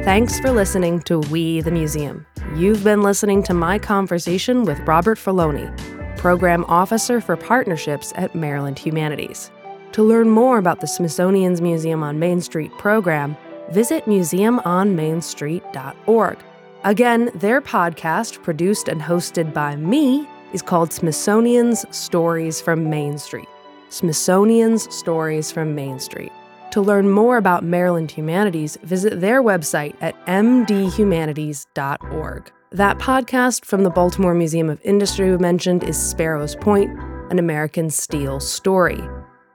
Thanks 0.05 0.41
for 0.41 0.51
listening 0.51 1.01
to 1.03 1.21
We 1.31 1.61
the 1.61 1.71
Museum. 1.71 2.27
You've 2.57 2.83
been 2.83 3.03
listening 3.03 3.43
to 3.45 3.55
my 3.55 3.79
conversation 3.79 4.65
with 4.65 4.81
Robert 4.81 5.19
Forloney, 5.19 5.71
Program 6.17 6.65
Officer 6.65 7.21
for 7.21 7.37
Partnerships 7.37 8.13
at 8.17 8.35
Maryland 8.35 8.79
Humanities. 8.79 9.51
To 9.93 10.03
learn 10.03 10.31
more 10.31 10.57
about 10.59 10.81
the 10.81 10.87
Smithsonian's 10.87 11.61
Museum 11.61 12.03
on 12.03 12.19
Main 12.19 12.41
Street 12.41 12.73
program, 12.79 13.37
visit 13.71 14.07
museumonmainstreet.org. 14.07 16.39
Again, 16.85 17.33
their 17.35 17.61
podcast, 17.61 18.41
produced 18.45 18.87
and 18.89 19.03
hosted 19.03 19.53
by 19.53 19.75
me, 19.75 20.29
is 20.53 20.63
called 20.63 20.93
Smithsonian's 20.93 21.85
Stories 21.95 22.61
from 22.61 22.89
Main 22.89 23.19
Street. 23.19 23.49
Smithsonian's 23.89 24.95
Stories 24.95 25.51
from 25.51 25.75
Main 25.75 25.99
Street. 25.99 26.31
To 26.71 26.81
learn 26.81 27.11
more 27.11 27.37
about 27.37 27.65
Maryland 27.65 28.13
Humanities, 28.13 28.79
visit 28.83 29.21
their 29.21 29.43
website 29.43 29.97
at 30.01 30.15
mdhumanities.org. 30.27 32.53
That 32.71 32.99
podcast 32.99 33.65
from 33.65 33.83
the 33.83 33.91
Baltimore 33.91 34.35
Museum 34.35 34.69
of 34.69 34.79
Industry 34.83 35.31
we 35.31 35.39
mentioned 35.39 35.83
is 35.83 35.99
Sparrows 35.99 36.55
Point, 36.55 36.91
an 37.31 37.39
American 37.39 37.89
Steel 37.91 38.41
story. 38.41 39.01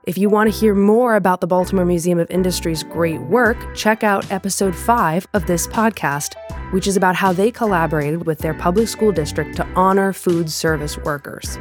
If 0.06 0.18
you 0.18 0.28
want 0.28 0.52
to 0.52 0.58
hear 0.58 0.74
more 0.74 1.16
about 1.16 1.40
the 1.40 1.46
Baltimore 1.46 1.86
Museum 1.86 2.18
of 2.18 2.30
Industry's 2.30 2.82
great 2.82 3.22
work, 3.22 3.56
check 3.74 4.04
out 4.04 4.30
episode 4.30 4.76
5 4.76 5.26
of 5.32 5.46
this 5.46 5.66
podcast, 5.68 6.34
which 6.74 6.86
is 6.88 6.96
about 6.96 7.14
how 7.14 7.32
they 7.32 7.52
collaborated 7.52 8.26
with 8.26 8.40
their 8.40 8.52
public 8.52 8.88
school 8.88 9.12
district 9.12 9.54
to 9.54 9.64
honor 9.76 10.12
food 10.12 10.50
service 10.50 10.98
workers. 10.98 11.56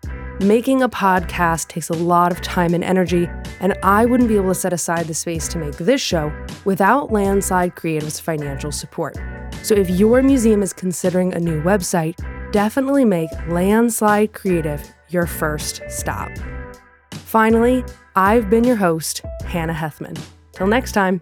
Making 0.42 0.82
a 0.82 0.90
podcast 0.90 1.68
takes 1.68 1.90
a 1.90 1.94
lot 1.94 2.32
of 2.32 2.42
time 2.42 2.74
and 2.74 2.84
energy, 2.84 3.30
and 3.60 3.78
I 3.84 4.08
wouldn't 4.08 4.28
be 4.28 4.38
able 4.38 4.48
to 4.48 4.56
set 4.56 4.74
aside 4.74 5.06
the 5.06 5.14
space 5.14 5.48
to 5.50 5.60
make 5.60 5.78
this 5.78 6.02
show 6.02 6.34
without 6.66 7.12
Landslide 7.12 7.76
Creative's 7.76 8.20
financial 8.20 8.72
support. 8.72 9.16
So 9.62 9.76
if 9.76 9.88
your 9.88 10.24
museum 10.24 10.64
is 10.64 10.74
considering 10.74 11.32
a 11.36 11.40
new 11.40 11.62
website, 11.62 12.16
definitely 12.52 13.06
make 13.06 13.30
Landslide 13.50 14.34
Creative 14.34 14.84
your 15.10 15.28
first 15.28 15.84
stop. 15.90 16.32
Finally, 17.12 17.86
I've 18.16 18.50
been 18.50 18.64
your 18.64 18.78
host, 18.78 19.22
Hannah 19.46 19.76
Hethmon. 19.76 20.20
Till 20.54 20.66
next 20.66 20.94
time. 20.94 21.22